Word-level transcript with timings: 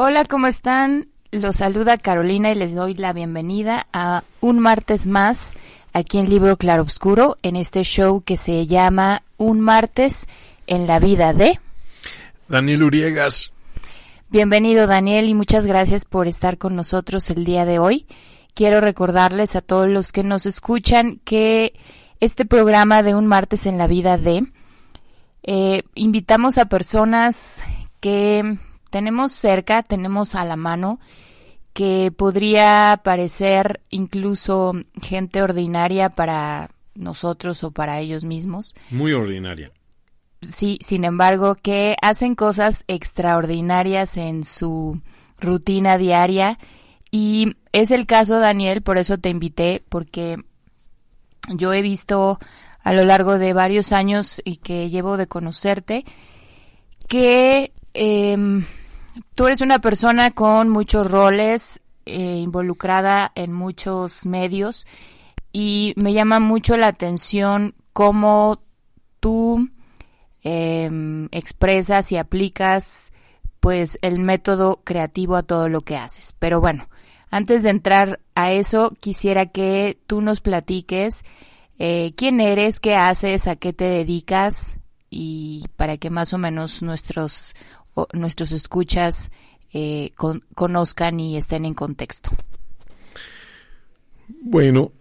Hola, 0.00 0.24
¿cómo 0.24 0.46
están? 0.46 1.08
Los 1.32 1.56
saluda 1.56 1.96
Carolina 1.96 2.52
y 2.52 2.54
les 2.54 2.72
doy 2.72 2.94
la 2.94 3.12
bienvenida 3.12 3.88
a 3.92 4.22
un 4.40 4.60
martes 4.60 5.08
más 5.08 5.56
aquí 5.92 6.18
en 6.18 6.30
Libro 6.30 6.56
Claroscuro, 6.56 7.36
en 7.42 7.56
este 7.56 7.82
show 7.82 8.22
que 8.22 8.36
se 8.36 8.68
llama 8.68 9.24
Un 9.38 9.60
martes 9.60 10.28
en 10.68 10.86
la 10.86 11.00
vida 11.00 11.32
de 11.32 11.58
Daniel 12.46 12.84
Uriegas. 12.84 13.50
Bienvenido 14.28 14.86
Daniel 14.86 15.28
y 15.28 15.34
muchas 15.34 15.66
gracias 15.66 16.04
por 16.04 16.28
estar 16.28 16.58
con 16.58 16.76
nosotros 16.76 17.28
el 17.30 17.44
día 17.44 17.64
de 17.64 17.80
hoy. 17.80 18.06
Quiero 18.54 18.80
recordarles 18.80 19.56
a 19.56 19.62
todos 19.62 19.88
los 19.88 20.12
que 20.12 20.22
nos 20.22 20.46
escuchan 20.46 21.20
que 21.24 21.72
este 22.20 22.44
programa 22.44 23.02
de 23.02 23.16
Un 23.16 23.26
martes 23.26 23.66
en 23.66 23.78
la 23.78 23.88
vida 23.88 24.16
de 24.16 24.46
eh, 25.42 25.82
invitamos 25.96 26.56
a 26.56 26.66
personas 26.66 27.64
que 27.98 28.58
tenemos 28.90 29.32
cerca, 29.32 29.82
tenemos 29.82 30.34
a 30.34 30.44
la 30.44 30.56
mano, 30.56 31.00
que 31.72 32.12
podría 32.16 33.00
parecer 33.04 33.80
incluso 33.90 34.72
gente 35.00 35.42
ordinaria 35.42 36.10
para 36.10 36.70
nosotros 36.94 37.62
o 37.62 37.70
para 37.70 38.00
ellos 38.00 38.24
mismos. 38.24 38.74
Muy 38.90 39.12
ordinaria. 39.12 39.70
Sí, 40.42 40.78
sin 40.80 41.04
embargo, 41.04 41.54
que 41.54 41.96
hacen 42.02 42.34
cosas 42.34 42.84
extraordinarias 42.88 44.16
en 44.16 44.44
su 44.44 45.00
rutina 45.40 45.98
diaria. 45.98 46.58
Y 47.10 47.56
es 47.72 47.90
el 47.90 48.06
caso, 48.06 48.38
Daniel, 48.38 48.82
por 48.82 48.98
eso 48.98 49.18
te 49.18 49.30
invité, 49.30 49.82
porque 49.88 50.36
yo 51.48 51.72
he 51.72 51.82
visto 51.82 52.38
a 52.82 52.92
lo 52.92 53.04
largo 53.04 53.38
de 53.38 53.52
varios 53.52 53.92
años 53.92 54.40
y 54.44 54.56
que 54.56 54.90
llevo 54.90 55.16
de 55.16 55.26
conocerte, 55.26 56.04
que 57.08 57.72
eh, 57.94 58.64
Tú 59.34 59.46
eres 59.46 59.60
una 59.60 59.80
persona 59.80 60.30
con 60.30 60.68
muchos 60.68 61.10
roles, 61.10 61.80
eh, 62.06 62.36
involucrada 62.36 63.32
en 63.34 63.52
muchos 63.52 64.24
medios 64.24 64.86
y 65.52 65.92
me 65.96 66.12
llama 66.12 66.40
mucho 66.40 66.76
la 66.76 66.88
atención 66.88 67.74
cómo 67.92 68.62
tú 69.20 69.68
em, 70.42 71.28
expresas 71.32 72.12
y 72.12 72.16
aplicas 72.16 73.12
pues 73.60 73.98
el 74.02 74.18
método 74.18 74.80
creativo 74.84 75.36
a 75.36 75.42
todo 75.42 75.68
lo 75.68 75.82
que 75.82 75.96
haces. 75.96 76.34
Pero 76.38 76.60
bueno, 76.60 76.88
antes 77.30 77.62
de 77.62 77.70
entrar 77.70 78.20
a 78.34 78.52
eso, 78.52 78.92
quisiera 79.00 79.46
que 79.46 79.98
tú 80.06 80.20
nos 80.20 80.40
platiques 80.40 81.24
eh, 81.78 82.12
quién 82.16 82.40
eres, 82.40 82.80
qué 82.80 82.94
haces, 82.94 83.46
a 83.46 83.56
qué 83.56 83.72
te 83.72 83.84
dedicas 83.84 84.78
y 85.10 85.64
para 85.76 85.96
que 85.96 86.10
más 86.10 86.32
o 86.32 86.38
menos 86.38 86.82
nuestros 86.82 87.54
nuestros 88.12 88.52
escuchas 88.52 89.30
eh, 89.72 90.12
conozcan 90.54 91.20
y 91.20 91.36
estén 91.36 91.64
en 91.64 91.74
contexto? 91.74 92.30
Bueno, 94.42 94.92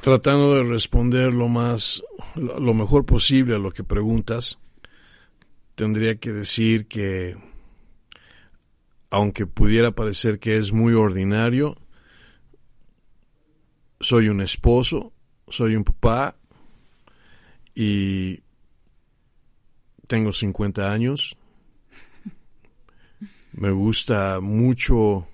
tratando 0.00 0.54
de 0.56 0.64
responder 0.64 1.32
lo 1.32 1.48
más, 1.48 2.02
lo 2.34 2.74
mejor 2.74 3.06
posible 3.06 3.54
a 3.54 3.58
lo 3.58 3.70
que 3.70 3.84
preguntas, 3.84 4.58
tendría 5.74 6.16
que 6.16 6.32
decir 6.32 6.86
que, 6.86 7.36
aunque 9.10 9.46
pudiera 9.46 9.92
parecer 9.92 10.38
que 10.38 10.56
es 10.56 10.72
muy 10.72 10.94
ordinario, 10.94 11.76
soy 14.00 14.28
un 14.28 14.40
esposo, 14.40 15.12
soy 15.48 15.76
un 15.76 15.84
papá 15.84 16.36
y 17.74 18.40
tengo 20.06 20.32
50 20.32 20.92
años 20.92 21.36
me 23.56 23.70
gusta 23.70 24.40
mucho 24.40 25.28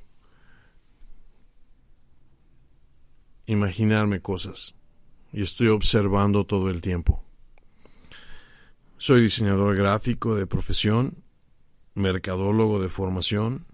imaginarme 3.46 4.20
cosas 4.20 4.74
y 5.32 5.42
estoy 5.42 5.68
observando 5.68 6.44
todo 6.44 6.70
el 6.70 6.82
tiempo. 6.82 7.24
Soy 8.98 9.22
diseñador 9.22 9.74
gráfico 9.74 10.34
de 10.34 10.46
profesión, 10.46 11.22
mercadólogo 11.94 12.80
de 12.80 12.90
formación, 12.90 13.64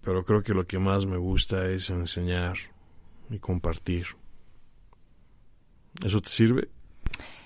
pero 0.00 0.24
creo 0.24 0.42
que 0.42 0.54
lo 0.54 0.66
que 0.66 0.78
más 0.78 1.06
me 1.06 1.16
gusta 1.16 1.68
es 1.68 1.90
enseñar 1.90 2.56
y 3.28 3.40
compartir. 3.40 4.06
¿Eso 6.04 6.20
te 6.20 6.30
sirve? 6.30 6.68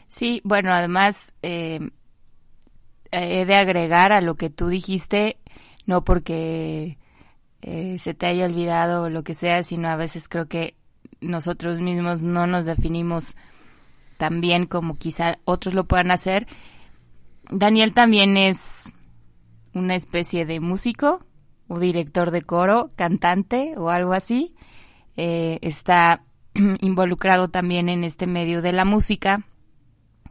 Sí, 0.08 0.42
bueno, 0.44 0.72
además 0.72 1.32
eh, 1.42 1.90
he 3.10 3.44
de 3.44 3.54
agregar 3.54 4.12
a 4.12 4.20
lo 4.20 4.36
que 4.36 4.50
tú 4.50 4.68
dijiste, 4.68 5.38
no 5.86 6.04
porque 6.04 6.98
eh, 7.62 7.98
se 7.98 8.14
te 8.14 8.26
haya 8.26 8.44
olvidado 8.44 9.04
o 9.04 9.10
lo 9.10 9.24
que 9.24 9.34
sea, 9.34 9.62
sino 9.62 9.88
a 9.88 9.96
veces 9.96 10.28
creo 10.28 10.46
que 10.46 10.76
nosotros 11.20 11.80
mismos 11.80 12.22
no 12.22 12.46
nos 12.46 12.64
definimos 12.64 13.36
tan 14.16 14.40
bien 14.40 14.66
como 14.66 14.96
quizá 14.96 15.38
otros 15.44 15.74
lo 15.74 15.84
puedan 15.84 16.10
hacer. 16.10 16.46
Daniel 17.50 17.92
también 17.94 18.36
es 18.36 18.92
una 19.72 19.94
especie 19.94 20.44
de 20.44 20.60
músico 20.60 21.24
o 21.68 21.78
director 21.78 22.30
de 22.30 22.42
coro, 22.42 22.90
cantante 22.96 23.74
o 23.76 23.90
algo 23.90 24.12
así. 24.12 24.54
Eh, 25.16 25.58
está 25.62 26.22
involucrado 26.80 27.48
también 27.48 27.88
en 27.88 28.04
este 28.04 28.26
medio 28.26 28.62
de 28.62 28.72
la 28.72 28.84
música 28.84 29.47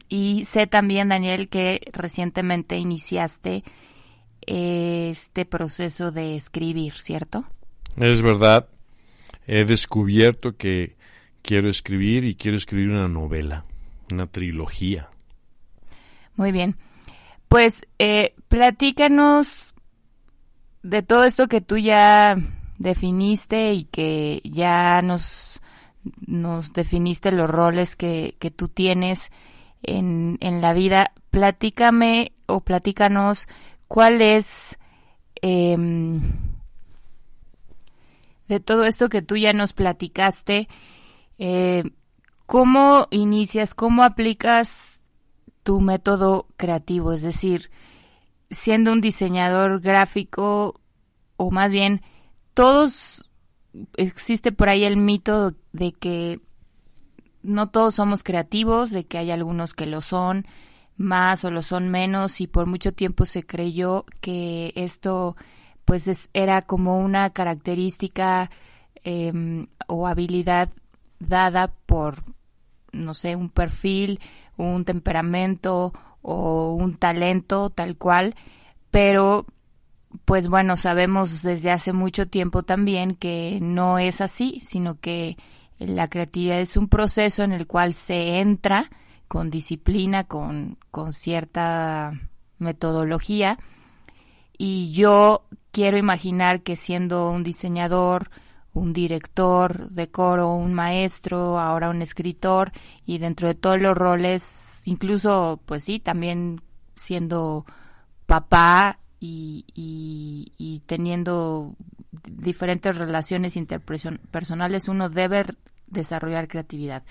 y 0.09 0.45
sé 0.45 0.67
también, 0.67 1.09
Daniel, 1.09 1.49
que 1.49 1.81
recientemente 1.91 2.77
iniciaste 2.77 3.63
eh, 4.45 5.09
este 5.11 5.45
proceso 5.45 6.11
de 6.11 6.35
escribir, 6.35 6.93
¿cierto? 6.93 7.45
Es 7.97 8.21
verdad. 8.21 8.69
He 9.45 9.65
descubierto 9.65 10.55
que 10.55 10.95
quiero 11.41 11.69
escribir 11.69 12.23
y 12.23 12.35
quiero 12.35 12.57
escribir 12.57 12.89
una 12.89 13.07
novela, 13.07 13.63
una 14.11 14.27
trilogía. 14.27 15.09
Muy 16.35 16.51
bien. 16.51 16.77
Pues 17.47 17.85
eh, 17.99 18.35
platícanos 18.47 19.73
de 20.83 21.03
todo 21.03 21.23
esto 21.23 21.47
que 21.47 21.61
tú 21.61 21.77
ya 21.77 22.35
definiste 22.77 23.73
y 23.73 23.85
que 23.85 24.41
ya 24.43 25.01
nos, 25.01 25.61
nos 26.25 26.73
definiste 26.73 27.31
los 27.31 27.49
roles 27.49 27.95
que, 27.95 28.35
que 28.39 28.51
tú 28.51 28.67
tienes 28.67 29.31
en, 29.83 30.37
en 30.41 30.61
la 30.61 30.73
vida, 30.73 31.11
platícame 31.29 32.33
o 32.45 32.61
platícanos 32.61 33.47
cuál 33.87 34.21
es, 34.21 34.77
em, 35.41 36.21
de 38.47 38.59
todo 38.59 38.85
esto 38.85 39.09
que 39.09 39.21
tú 39.21 39.37
ya 39.37 39.53
nos 39.53 39.73
platicaste, 39.73 40.67
eh, 41.37 41.83
¿cómo 42.45 43.07
inicias, 43.11 43.75
cómo 43.75 44.03
aplicas 44.03 44.99
tu 45.63 45.81
método 45.81 46.47
creativo? 46.57 47.13
Es 47.13 47.21
decir, 47.21 47.69
siendo 48.49 48.91
un 48.91 49.01
diseñador 49.01 49.81
gráfico, 49.81 50.79
o 51.35 51.51
más 51.51 51.71
bien, 51.71 52.01
todos, 52.53 53.29
existe 53.95 54.51
por 54.51 54.69
ahí 54.69 54.83
el 54.83 54.97
mito 54.97 55.53
de 55.71 55.91
que 55.91 56.39
no 57.47 57.69
todos 57.69 57.95
somos 57.95 58.23
creativos, 58.23 58.91
de 58.91 59.05
que 59.05 59.17
hay 59.17 59.31
algunos 59.31 59.73
que 59.73 59.85
lo 59.85 60.01
son 60.01 60.45
más 60.97 61.45
o 61.45 61.51
lo 61.51 61.61
son 61.61 61.89
menos 61.89 62.41
y 62.41 62.47
por 62.47 62.65
mucho 62.65 62.91
tiempo 62.91 63.25
se 63.25 63.43
creyó 63.43 64.05
que 64.19 64.73
esto 64.75 65.35
pues 65.85 66.29
era 66.33 66.61
como 66.63 66.97
una 66.99 67.29
característica 67.29 68.51
em, 69.03 69.67
o 69.87 70.07
habilidad 70.07 70.69
dada 71.19 71.73
por 71.85 72.23
no 72.91 73.13
sé 73.13 73.35
un 73.35 73.49
perfil 73.49 74.19
un 74.57 74.85
temperamento 74.85 75.93
o 76.21 76.73
un 76.73 76.97
talento 76.97 77.69
tal 77.69 77.95
cual. 77.95 78.35
Pero 78.91 79.45
pues 80.25 80.47
bueno 80.47 80.75
sabemos 80.77 81.43
desde 81.43 81.71
hace 81.71 81.93
mucho 81.93 82.27
tiempo 82.27 82.63
también 82.63 83.15
que 83.15 83.59
no 83.61 83.99
es 83.99 84.21
así 84.21 84.59
sino 84.61 84.95
que 84.95 85.37
la 85.79 86.07
creatividad 86.09 86.59
es 86.59 86.77
un 86.77 86.87
proceso 86.87 87.43
en 87.43 87.51
el 87.51 87.67
cual 87.67 87.93
se 87.93 88.39
entra 88.39 88.89
con 89.27 89.49
disciplina, 89.49 90.23
con, 90.23 90.77
con 90.91 91.13
cierta 91.13 92.11
metodología. 92.57 93.59
Y 94.57 94.91
yo 94.91 95.45
quiero 95.71 95.97
imaginar 95.97 96.61
que 96.61 96.75
siendo 96.75 97.29
un 97.29 97.43
diseñador, 97.43 98.31
un 98.73 98.93
director 98.93 99.89
de 99.89 100.09
coro, 100.09 100.53
un 100.53 100.73
maestro, 100.73 101.59
ahora 101.59 101.89
un 101.89 102.01
escritor, 102.01 102.71
y 103.05 103.17
dentro 103.17 103.47
de 103.47 103.55
todos 103.55 103.79
los 103.79 103.95
roles, 103.95 104.81
incluso, 104.87 105.59
pues 105.65 105.83
sí, 105.83 105.99
también 105.99 106.61
siendo 106.95 107.65
papá 108.25 108.99
y, 109.19 109.65
y, 109.73 110.53
y 110.57 110.79
teniendo 110.81 111.75
diferentes 112.11 112.97
relaciones 112.97 113.55
interpersonales, 113.55 114.87
uno 114.87 115.09
debe 115.09 115.45
desarrollar 115.87 116.47
creatividad. 116.47 117.03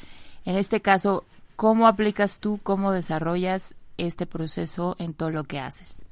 En 0.45 0.57
este 0.57 0.81
caso, 0.81 1.25
¿cómo 1.57 1.87
aplicas 1.87 2.41
tú, 2.41 2.59
cómo 2.63 2.93
desarrollas 2.93 3.75
este 3.97 4.27
proceso 4.27 4.97
en 4.99 5.15
todo 5.15 5.31
lo 5.31 5.45
que 5.45 5.59
haces? 5.59 6.03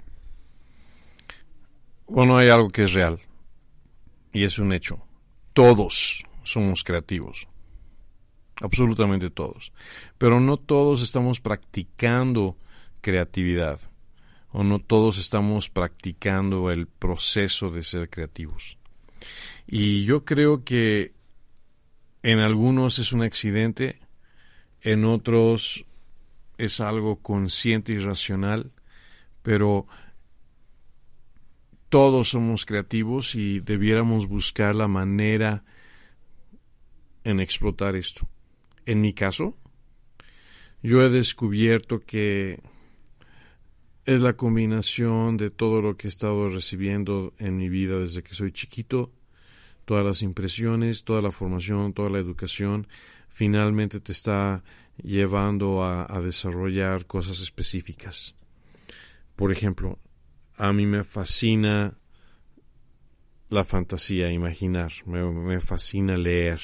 Bueno, 2.06 2.36
hay 2.36 2.48
algo 2.48 2.68
que 2.70 2.84
es 2.84 2.92
real 2.92 3.20
y 4.32 4.44
es 4.44 4.58
un 4.58 4.72
hecho. 4.72 5.00
Todos 5.52 6.24
somos 6.42 6.84
creativos. 6.84 7.48
Absolutamente 8.60 9.30
todos. 9.30 9.72
Pero 10.18 10.40
no 10.40 10.56
todos 10.56 11.02
estamos 11.02 11.40
practicando 11.40 12.56
creatividad 13.00 13.80
o 14.56 14.62
no 14.62 14.78
todos 14.78 15.18
estamos 15.18 15.68
practicando 15.68 16.70
el 16.70 16.86
proceso 16.86 17.70
de 17.70 17.82
ser 17.82 18.08
creativos. 18.08 18.78
Y 19.66 20.04
yo 20.04 20.24
creo 20.24 20.62
que 20.62 21.12
en 22.22 22.38
algunos 22.38 23.00
es 23.00 23.12
un 23.12 23.22
accidente, 23.22 23.98
en 24.80 25.06
otros 25.06 25.86
es 26.56 26.78
algo 26.78 27.16
consciente 27.16 27.94
y 27.94 27.98
racional, 27.98 28.70
pero 29.42 29.88
todos 31.88 32.28
somos 32.28 32.64
creativos 32.64 33.34
y 33.34 33.58
debiéramos 33.58 34.28
buscar 34.28 34.76
la 34.76 34.86
manera 34.86 35.64
en 37.24 37.40
explotar 37.40 37.96
esto. 37.96 38.28
En 38.86 39.00
mi 39.00 39.14
caso, 39.14 39.58
yo 40.80 41.02
he 41.02 41.10
descubierto 41.10 42.04
que 42.04 42.62
es 44.04 44.20
la 44.20 44.34
combinación 44.34 45.36
de 45.36 45.50
todo 45.50 45.80
lo 45.80 45.96
que 45.96 46.08
he 46.08 46.10
estado 46.10 46.48
recibiendo 46.48 47.32
en 47.38 47.56
mi 47.56 47.68
vida 47.68 47.98
desde 47.98 48.22
que 48.22 48.34
soy 48.34 48.52
chiquito, 48.52 49.12
todas 49.86 50.04
las 50.04 50.22
impresiones, 50.22 51.04
toda 51.04 51.22
la 51.22 51.30
formación, 51.30 51.94
toda 51.94 52.10
la 52.10 52.18
educación, 52.18 52.86
finalmente 53.28 54.00
te 54.00 54.12
está 54.12 54.62
llevando 55.02 55.84
a, 55.84 56.20
desarrollar 56.20 57.06
cosas 57.06 57.40
específicas. 57.40 58.34
Por 59.36 59.50
ejemplo, 59.50 59.98
a 60.56 60.72
mí 60.72 60.86
me 60.86 61.02
fascina 61.02 61.98
la 63.48 63.64
fantasía, 63.64 64.30
imaginar, 64.30 64.92
me 65.06 65.60
fascina 65.60 66.16
leer 66.16 66.60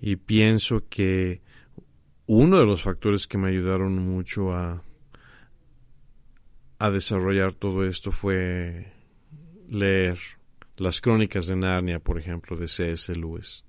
y 0.00 0.16
pienso 0.16 0.88
que 0.88 1.42
uno 2.26 2.58
de 2.58 2.64
los 2.64 2.82
factores 2.82 3.26
que 3.26 3.38
me 3.38 3.48
ayudaron 3.48 3.98
mucho 3.98 4.52
a 4.54 4.82
a 6.84 6.90
desarrollar 6.90 7.54
todo 7.54 7.86
esto 7.86 8.12
fue 8.12 8.92
leer 9.70 10.18
las 10.76 11.00
crónicas 11.00 11.46
de 11.46 11.56
Narnia, 11.56 11.98
por 11.98 12.18
ejemplo, 12.18 12.58
de 12.58 12.68
C.S. 12.68 13.14
Lewis. 13.14 13.64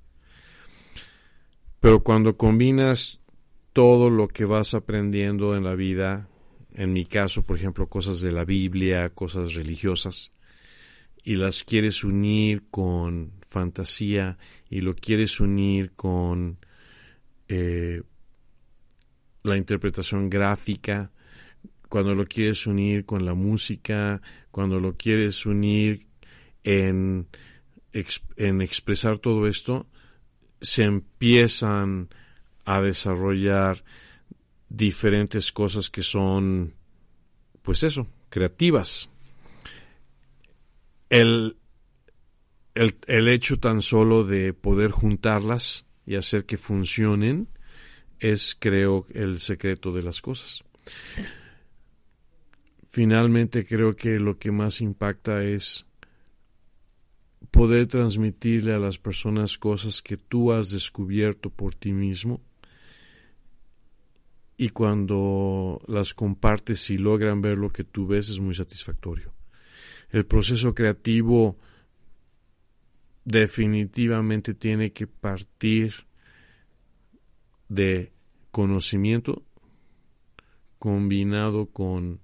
Pero 1.79 2.03
cuando 2.03 2.35
combinas 2.35 3.21
todo 3.71 4.09
lo 4.09 4.27
que 4.27 4.43
vas 4.43 4.73
aprendiendo 4.73 5.55
en 5.55 5.63
la 5.63 5.75
vida, 5.75 6.27
en 6.73 6.91
mi 6.91 7.05
caso, 7.05 7.43
por 7.43 7.55
ejemplo, 7.55 7.87
cosas 7.87 8.19
de 8.19 8.33
la 8.33 8.43
Biblia, 8.43 9.09
cosas 9.11 9.53
religiosas, 9.53 10.33
y 11.23 11.37
las 11.37 11.63
quieres 11.63 12.03
unir 12.03 12.63
con 12.69 13.31
fantasía 13.47 14.37
y 14.69 14.81
lo 14.81 14.93
quieres 14.93 15.39
unir 15.39 15.93
con 15.95 16.57
eh, 17.47 18.01
la 19.41 19.55
interpretación 19.55 20.29
gráfica, 20.29 21.11
cuando 21.95 22.13
lo 22.13 22.25
quieres 22.25 22.67
unir 22.67 23.05
con 23.05 23.23
la 23.23 23.35
música, 23.35 24.21
cuando 24.51 24.81
lo 24.81 24.97
quieres 24.97 25.45
unir 25.45 26.07
en, 26.65 27.29
en 28.35 28.61
expresar 28.61 29.17
todo 29.17 29.47
esto, 29.47 29.87
se 30.59 30.83
empiezan 30.83 32.09
a 32.65 32.81
desarrollar 32.81 33.85
diferentes 34.67 35.53
cosas 35.53 35.89
que 35.89 36.03
son, 36.03 36.73
pues 37.61 37.81
eso, 37.83 38.09
creativas. 38.27 39.09
El, 41.09 41.55
el, 42.73 42.97
el, 43.07 43.29
hecho 43.29 43.57
tan 43.57 43.81
solo 43.81 44.25
de 44.25 44.51
poder 44.51 44.91
juntarlas 44.91 45.85
y 46.05 46.15
hacer 46.15 46.45
que 46.45 46.57
funcionen 46.57 47.47
es, 48.19 48.53
creo, 48.59 49.07
el 49.13 49.39
secreto 49.39 49.93
de 49.93 50.03
las 50.03 50.21
cosas. 50.21 50.61
Finalmente 52.95 53.65
creo 53.65 53.93
que 53.93 54.19
lo 54.19 54.39
que 54.39 54.53
más 54.53 54.79
impacta 54.79 55.43
es 55.43 55.85
poder 57.51 57.87
transmitirle 57.87 58.73
a 58.73 58.79
las 58.79 58.97
personas 58.99 59.57
cosas 59.57 60.01
que 60.01 60.15
tú 60.15 60.53
has 60.53 60.71
descubierto 60.71 61.49
por 61.49 61.75
ti 61.75 61.91
mismo 61.91 62.39
y 64.55 64.69
cuando 64.69 65.81
las 65.87 66.13
compartes 66.13 66.89
y 66.89 66.97
logran 66.97 67.41
ver 67.41 67.59
lo 67.59 67.69
que 67.69 67.83
tú 67.83 68.07
ves 68.07 68.29
es 68.29 68.39
muy 68.39 68.53
satisfactorio. 68.53 69.33
El 70.09 70.25
proceso 70.25 70.73
creativo 70.73 71.57
definitivamente 73.25 74.53
tiene 74.53 74.93
que 74.93 75.05
partir 75.05 75.93
de 77.67 78.13
conocimiento 78.51 79.43
combinado 80.79 81.65
con 81.65 82.23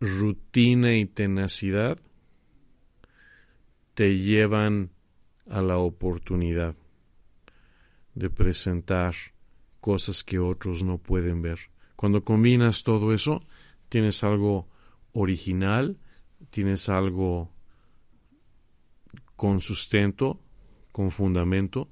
rutina 0.00 0.96
y 0.96 1.04
tenacidad 1.04 1.98
te 3.94 4.16
llevan 4.16 4.90
a 5.48 5.60
la 5.60 5.76
oportunidad 5.76 6.74
de 8.14 8.30
presentar 8.30 9.14
cosas 9.80 10.24
que 10.24 10.38
otros 10.38 10.84
no 10.84 10.98
pueden 10.98 11.42
ver. 11.42 11.58
Cuando 11.96 12.24
combinas 12.24 12.82
todo 12.82 13.12
eso, 13.12 13.44
tienes 13.90 14.24
algo 14.24 14.68
original, 15.12 15.98
tienes 16.50 16.88
algo 16.88 17.52
con 19.36 19.60
sustento, 19.60 20.40
con 20.92 21.10
fundamento, 21.10 21.90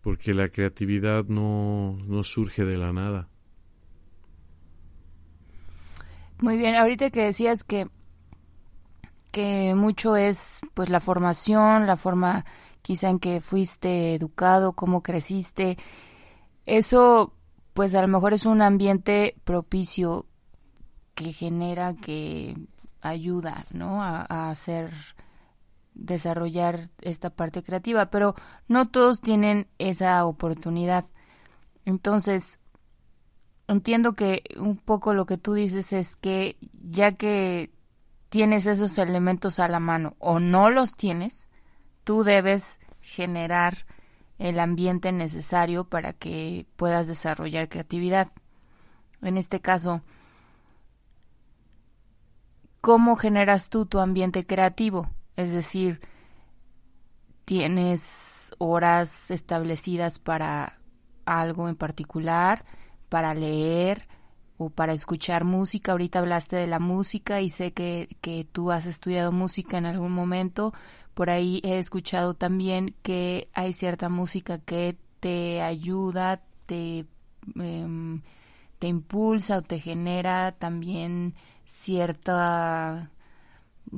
porque 0.00 0.34
la 0.34 0.48
creatividad 0.48 1.24
no, 1.26 1.98
no 2.06 2.22
surge 2.22 2.64
de 2.64 2.78
la 2.78 2.92
nada. 2.92 3.28
Muy 6.40 6.56
bien, 6.56 6.74
ahorita 6.74 7.10
que 7.10 7.24
decías 7.24 7.64
que 7.64 7.88
que 9.30 9.74
mucho 9.76 10.16
es 10.16 10.60
pues 10.74 10.88
la 10.88 11.00
formación, 11.00 11.86
la 11.86 11.96
forma 11.96 12.44
quizá 12.82 13.10
en 13.10 13.18
que 13.20 13.40
fuiste 13.40 14.14
educado, 14.14 14.72
cómo 14.72 15.02
creciste. 15.02 15.78
Eso 16.66 17.34
pues 17.74 17.94
a 17.94 18.02
lo 18.02 18.08
mejor 18.08 18.32
es 18.32 18.46
un 18.46 18.62
ambiente 18.62 19.36
propicio 19.44 20.26
que 21.14 21.32
genera, 21.32 21.94
que 21.94 22.56
ayuda, 23.02 23.64
¿no? 23.72 24.02
A, 24.02 24.26
a 24.28 24.50
hacer 24.50 24.92
desarrollar 25.94 26.88
esta 27.02 27.30
parte 27.30 27.62
creativa, 27.62 28.10
pero 28.10 28.34
no 28.68 28.88
todos 28.88 29.20
tienen 29.20 29.68
esa 29.78 30.24
oportunidad. 30.24 31.04
Entonces, 31.84 32.59
entiendo 33.70 34.14
que 34.14 34.42
un 34.58 34.76
poco 34.76 35.14
lo 35.14 35.26
que 35.26 35.38
tú 35.38 35.54
dices 35.54 35.92
es 35.92 36.16
que 36.16 36.56
ya 36.72 37.12
que 37.12 37.70
tienes 38.28 38.66
esos 38.66 38.98
elementos 38.98 39.60
a 39.60 39.68
la 39.68 39.78
mano 39.78 40.16
o 40.18 40.40
no 40.40 40.70
los 40.70 40.96
tienes, 40.96 41.50
tú 42.02 42.24
debes 42.24 42.80
generar 43.00 43.86
el 44.38 44.58
ambiente 44.58 45.12
necesario 45.12 45.84
para 45.84 46.12
que 46.12 46.66
puedas 46.76 47.06
desarrollar 47.06 47.68
creatividad. 47.68 48.32
En 49.22 49.36
este 49.36 49.60
caso, 49.60 50.02
¿cómo 52.80 53.14
generas 53.14 53.68
tú 53.68 53.86
tu 53.86 54.00
ambiente 54.00 54.46
creativo? 54.46 55.10
Es 55.36 55.52
decir, 55.52 56.00
¿tienes 57.44 58.52
horas 58.58 59.30
establecidas 59.30 60.18
para 60.18 60.80
algo 61.24 61.68
en 61.68 61.76
particular, 61.76 62.64
para 63.10 63.34
leer 63.34 64.08
o 64.56 64.70
para 64.70 64.94
escuchar 64.94 65.44
música? 65.44 65.92
Ahorita 65.92 66.20
hablaste 66.20 66.56
de 66.56 66.66
la 66.66 66.78
música 66.78 67.42
y 67.42 67.50
sé 67.50 67.72
que, 67.72 68.08
que 68.22 68.46
tú 68.50 68.70
has 68.70 68.86
estudiado 68.86 69.32
música 69.32 69.76
en 69.76 69.84
algún 69.84 70.12
momento. 70.12 70.72
Por 71.12 71.28
ahí 71.28 71.60
he 71.64 71.78
escuchado 71.78 72.32
también 72.32 72.94
que 73.02 73.50
hay 73.52 73.74
cierta 73.74 74.08
música 74.08 74.58
que 74.58 74.96
te 75.20 75.60
ayuda, 75.60 76.40
te, 76.64 77.04
em, 77.56 78.22
te 78.78 78.88
impulsa 78.88 79.58
o 79.58 79.62
te 79.62 79.78
genera 79.80 80.52
también 80.52 81.34
cierta 81.66 83.10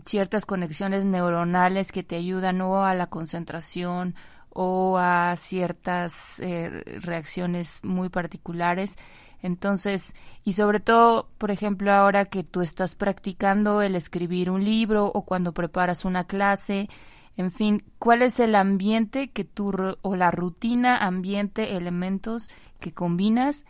ciertas 0.07 0.47
conexiones 0.47 1.05
neuronales 1.05 1.93
que 1.93 2.03
te 2.03 2.17
ayudan 2.17 2.61
o 2.63 2.85
a 2.85 2.95
la 2.95 3.09
concentración 3.09 4.15
o 4.55 4.99
a 4.99 5.35
ciertas 5.37 6.39
eh, 6.41 6.83
reacciones 7.03 7.81
muy 7.83 8.09
particulares. 8.09 8.97
Entonces, 9.43 10.15
y 10.45 10.53
sobre 10.53 10.79
todo, 10.79 11.29
por 11.39 11.51
ejemplo, 11.51 11.93
ahora 11.93 12.27
que 12.27 12.45
tú 12.45 12.61
estás 12.61 12.95
practicando 12.95 13.83
el 13.83 13.97
escribir 13.97 14.51
un 14.51 14.65
libro 14.65 15.07
o 15.07 15.23
cuando 15.23 15.53
preparas 15.53 16.05
una 16.05 16.25
clase, 16.25 16.89
en 17.37 17.51
fin, 17.51 17.83
¿cuál 17.99 18.23
es 18.23 18.39
el 18.41 18.55
ambiente 18.55 19.31
que 19.31 19.45
tú 19.45 19.73
o 20.03 20.17
la 20.17 20.31
rutina, 20.31 20.99
ambiente, 20.99 21.77
elementos 21.77 22.49
que 22.79 22.93
combinas 22.93 23.65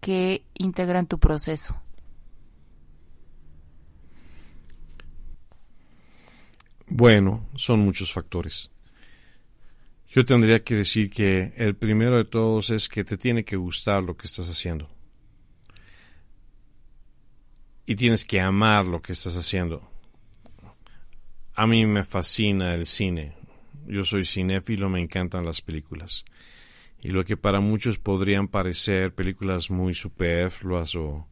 que 0.00 0.44
integran 0.54 1.06
tu 1.06 1.18
proceso? 1.18 1.76
Bueno, 6.88 7.46
son 7.54 7.80
muchos 7.80 8.12
factores. 8.12 8.70
Yo 10.08 10.24
tendría 10.24 10.62
que 10.62 10.74
decir 10.74 11.10
que 11.10 11.52
el 11.56 11.74
primero 11.76 12.16
de 12.16 12.24
todos 12.24 12.70
es 12.70 12.88
que 12.88 13.04
te 13.04 13.18
tiene 13.18 13.44
que 13.44 13.56
gustar 13.56 14.02
lo 14.02 14.16
que 14.16 14.26
estás 14.26 14.48
haciendo. 14.48 14.88
Y 17.84 17.96
tienes 17.96 18.24
que 18.24 18.40
amar 18.40 18.84
lo 18.84 19.02
que 19.02 19.12
estás 19.12 19.36
haciendo. 19.36 19.88
A 21.54 21.66
mí 21.66 21.86
me 21.86 22.04
fascina 22.04 22.74
el 22.74 22.86
cine. 22.86 23.34
Yo 23.86 24.04
soy 24.04 24.24
cinéfilo, 24.24 24.88
me 24.88 25.00
encantan 25.00 25.44
las 25.44 25.60
películas. 25.60 26.24
Y 27.00 27.10
lo 27.10 27.24
que 27.24 27.36
para 27.36 27.60
muchos 27.60 27.98
podrían 27.98 28.48
parecer 28.48 29.14
películas 29.14 29.70
muy 29.70 29.94
superfluas 29.94 30.96
o, 30.96 31.28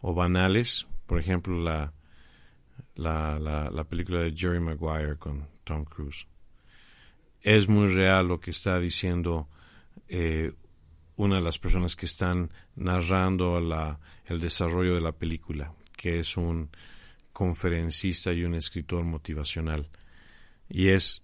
o 0.00 0.14
banales, 0.14 0.86
por 1.06 1.20
ejemplo 1.20 1.60
la, 1.60 1.92
la, 2.96 3.38
la, 3.38 3.84
película 3.84 4.20
de 4.20 4.34
Jerry 4.34 4.60
Maguire 4.60 5.16
con 5.16 5.46
Tom 5.64 5.84
Cruise. 5.84 6.26
Es 7.44 7.68
muy 7.68 7.88
real 7.88 8.28
lo 8.28 8.40
que 8.40 8.52
está 8.52 8.80
diciendo 8.80 9.50
eh, 10.08 10.54
una 11.16 11.36
de 11.36 11.42
las 11.42 11.58
personas 11.58 11.94
que 11.94 12.06
están 12.06 12.50
narrando 12.74 13.60
la, 13.60 14.00
el 14.24 14.40
desarrollo 14.40 14.94
de 14.94 15.02
la 15.02 15.12
película, 15.12 15.74
que 15.94 16.20
es 16.20 16.38
un 16.38 16.70
conferencista 17.34 18.32
y 18.32 18.44
un 18.44 18.54
escritor 18.54 19.04
motivacional. 19.04 19.90
Y 20.70 20.88
es, 20.88 21.22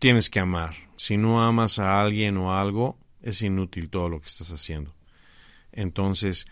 tienes 0.00 0.28
que 0.28 0.40
amar. 0.40 0.74
Si 0.96 1.16
no 1.16 1.40
amas 1.40 1.78
a 1.78 2.02
alguien 2.02 2.36
o 2.36 2.52
algo, 2.52 2.98
es 3.22 3.40
inútil 3.42 3.90
todo 3.90 4.08
lo 4.08 4.20
que 4.20 4.26
estás 4.26 4.50
haciendo. 4.50 4.92
Entonces, 5.70 6.48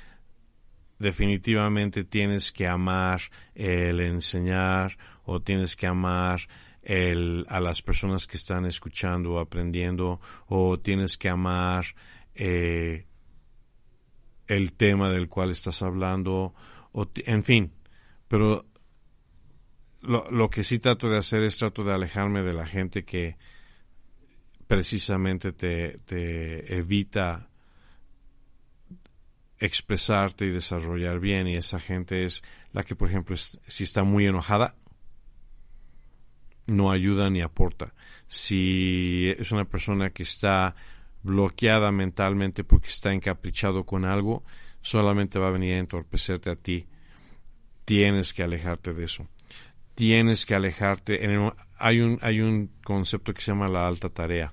definitivamente 1.00 2.04
tienes 2.04 2.52
que 2.52 2.68
amar 2.68 3.20
el 3.56 3.98
enseñar 3.98 4.96
o 5.24 5.42
tienes 5.42 5.74
que 5.74 5.88
amar 5.88 6.42
el, 6.82 7.46
a 7.48 7.60
las 7.60 7.82
personas 7.82 8.26
que 8.26 8.36
están 8.36 8.66
escuchando 8.66 9.38
aprendiendo 9.38 10.20
o 10.46 10.78
tienes 10.78 11.16
que 11.16 11.28
amar 11.28 11.84
eh, 12.34 13.06
el 14.46 14.72
tema 14.72 15.10
del 15.10 15.28
cual 15.28 15.50
estás 15.50 15.82
hablando 15.82 16.54
o 16.92 17.08
en 17.14 17.44
fin. 17.44 17.72
Pero 18.28 18.66
lo, 20.02 20.50
que 20.50 20.64
sí 20.64 20.78
trato 20.78 21.08
de 21.08 21.18
hacer 21.18 21.42
es 21.42 21.58
trato 21.58 21.84
de 21.84 21.92
alejarme 21.92 22.42
de 22.42 22.52
la 22.52 22.66
gente 22.66 23.04
que 23.04 23.36
precisamente 24.66 25.52
te, 25.52 25.98
te 25.98 26.76
evita 26.76 27.48
expresarte 29.58 30.46
y 30.46 30.50
desarrollar 30.50 31.20
bien 31.20 31.46
y 31.46 31.56
esa 31.56 31.78
gente 31.78 32.24
es 32.24 32.42
la 32.72 32.82
que 32.82 32.96
por 32.96 33.08
ejemplo 33.08 33.36
si 33.36 33.84
está 33.84 34.02
muy 34.02 34.26
enojada 34.26 34.74
no 36.72 36.90
ayuda 36.90 37.30
ni 37.30 37.40
aporta. 37.40 37.94
Si 38.26 39.32
es 39.38 39.52
una 39.52 39.64
persona 39.64 40.10
que 40.10 40.22
está 40.22 40.74
bloqueada 41.22 41.92
mentalmente 41.92 42.64
porque 42.64 42.88
está 42.88 43.12
encaprichado 43.12 43.84
con 43.84 44.04
algo 44.04 44.42
solamente 44.82 45.38
va 45.38 45.48
a 45.48 45.52
venir 45.52 45.74
a 45.74 45.78
entorpecerte 45.78 46.50
a 46.50 46.56
ti. 46.56 46.86
Tienes 47.86 48.34
que 48.34 48.42
alejarte 48.42 48.92
de 48.92 49.04
eso. 49.04 49.28
Tienes 49.94 50.44
que 50.44 50.54
alejarte. 50.54 51.20
Hay 51.78 52.00
un 52.00 52.18
hay 52.20 52.40
un 52.40 52.70
concepto 52.84 53.32
que 53.32 53.40
se 53.40 53.52
llama 53.52 53.68
la 53.68 53.86
alta 53.86 54.10
tarea. 54.10 54.52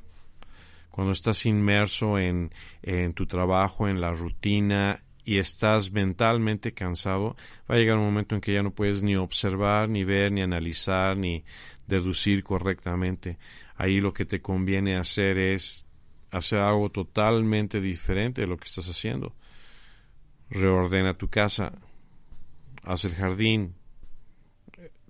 Cuando 0.89 1.11
estás 1.13 1.45
inmerso 1.45 2.17
en, 2.17 2.51
en 2.81 3.13
tu 3.13 3.25
trabajo, 3.25 3.87
en 3.87 4.01
la 4.01 4.11
rutina 4.11 5.03
y 5.23 5.37
estás 5.37 5.91
mentalmente 5.91 6.73
cansado, 6.73 7.35
va 7.69 7.75
a 7.75 7.77
llegar 7.77 7.97
un 7.97 8.05
momento 8.05 8.35
en 8.35 8.41
que 8.41 8.53
ya 8.53 8.63
no 8.63 8.71
puedes 8.71 9.03
ni 9.03 9.15
observar, 9.15 9.87
ni 9.87 10.03
ver, 10.03 10.31
ni 10.31 10.41
analizar, 10.41 11.15
ni 11.15 11.45
deducir 11.89 12.43
correctamente. 12.43 13.37
Ahí 13.75 13.99
lo 13.99 14.13
que 14.13 14.25
te 14.25 14.41
conviene 14.41 14.95
hacer 14.95 15.37
es 15.37 15.85
hacer 16.31 16.59
algo 16.59 16.89
totalmente 16.89 17.81
diferente 17.81 18.41
de 18.41 18.47
lo 18.47 18.57
que 18.57 18.65
estás 18.65 18.89
haciendo. 18.89 19.35
Reordena 20.49 21.15
tu 21.15 21.27
casa, 21.27 21.73
haz 22.83 23.05
el 23.05 23.15
jardín, 23.15 23.75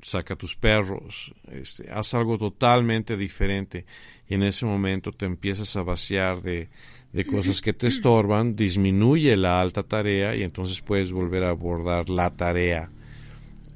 saca 0.02 0.36
tus 0.36 0.56
perros, 0.56 1.34
este, 1.52 1.90
haz 1.92 2.14
algo 2.14 2.38
totalmente 2.38 3.18
diferente 3.18 3.86
y 4.28 4.36
en 4.36 4.44
ese 4.44 4.66
momento 4.66 5.12
te 5.12 5.26
empiezas 5.26 5.76
a 5.76 5.84
vaciar 5.84 6.42
de, 6.42 6.70
de 7.14 7.26
cosas 7.26 7.62
que 7.62 7.74
te 7.74 7.88
estorban, 7.88 8.56
disminuye 8.56 9.36
la 9.36 9.62
alta 9.62 9.84
tarea 9.84 10.36
y 10.36 10.44
entonces 10.44 10.82
puedes 10.82 11.12
volver 11.12 11.44
a 11.44 11.50
abordar 11.50 12.10
la 12.10 12.36
tarea 12.36 12.92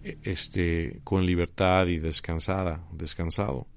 este, 0.03 0.99
con 1.03 1.25
libertad 1.25 1.87
y 1.87 1.99
descansada, 1.99 2.85
descansado. 2.91 3.67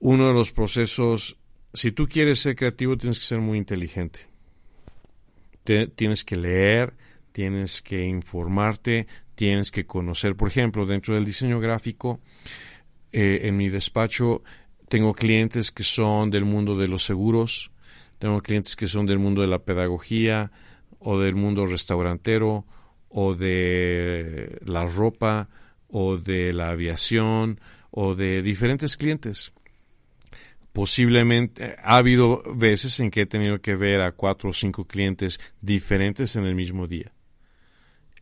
Uno 0.00 0.28
de 0.28 0.34
los 0.34 0.52
procesos, 0.52 1.36
si 1.72 1.92
tú 1.92 2.08
quieres 2.08 2.40
ser 2.40 2.56
creativo, 2.56 2.96
tienes 2.96 3.18
que 3.18 3.24
ser 3.24 3.40
muy 3.40 3.58
inteligente. 3.58 4.20
tienes 5.96 6.24
que 6.24 6.36
leer, 6.36 6.94
tienes 7.32 7.82
que 7.82 8.06
informarte, 8.06 9.06
tienes 9.34 9.70
que 9.70 9.86
conocer. 9.86 10.34
Por 10.34 10.48
ejemplo, 10.48 10.86
dentro 10.86 11.14
del 11.14 11.24
diseño 11.24 11.60
gráfico, 11.60 12.20
eh, 13.12 13.40
en 13.44 13.56
mi 13.56 13.68
despacho 13.68 14.42
tengo 14.88 15.12
clientes 15.12 15.70
que 15.70 15.82
son 15.82 16.30
del 16.30 16.44
mundo 16.44 16.76
de 16.76 16.88
los 16.88 17.04
seguros, 17.04 17.70
tengo 18.18 18.40
clientes 18.40 18.74
que 18.74 18.86
son 18.86 19.06
del 19.06 19.18
mundo 19.18 19.42
de 19.42 19.46
la 19.46 19.60
pedagogía 19.60 20.50
o 20.98 21.18
del 21.18 21.34
mundo 21.36 21.66
restaurantero 21.66 22.64
o 23.08 23.34
de 23.34 24.58
la 24.64 24.84
ropa 24.84 25.48
o 25.88 26.16
de 26.16 26.52
la 26.52 26.70
aviación 26.70 27.60
o 27.90 28.14
de 28.14 28.42
diferentes 28.42 28.96
clientes. 28.96 29.52
Posiblemente 30.72 31.76
ha 31.82 31.96
habido 31.96 32.42
veces 32.54 33.00
en 33.00 33.10
que 33.10 33.22
he 33.22 33.26
tenido 33.26 33.60
que 33.60 33.74
ver 33.74 34.00
a 34.00 34.12
cuatro 34.12 34.50
o 34.50 34.52
cinco 34.52 34.84
clientes 34.84 35.40
diferentes 35.60 36.36
en 36.36 36.44
el 36.44 36.54
mismo 36.54 36.86
día. 36.86 37.12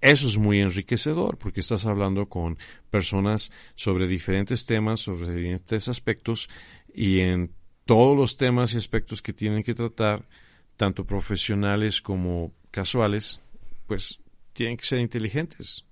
Eso 0.00 0.26
es 0.26 0.38
muy 0.38 0.60
enriquecedor 0.60 1.38
porque 1.38 1.60
estás 1.60 1.86
hablando 1.86 2.28
con 2.28 2.58
personas 2.90 3.50
sobre 3.74 4.06
diferentes 4.06 4.66
temas, 4.66 5.00
sobre 5.00 5.34
diferentes 5.34 5.88
aspectos 5.88 6.48
y 6.94 7.20
en 7.20 7.52
todos 7.84 8.16
los 8.16 8.36
temas 8.36 8.74
y 8.74 8.76
aspectos 8.76 9.22
que 9.22 9.32
tienen 9.32 9.62
que 9.62 9.74
tratar, 9.74 10.28
tanto 10.76 11.04
profesionales 11.04 12.02
como 12.02 12.52
casuales, 12.70 13.40
pues 13.86 14.20
tienen 14.56 14.76
que 14.76 14.86
ser 14.86 14.98
inteligentes. 14.98 15.84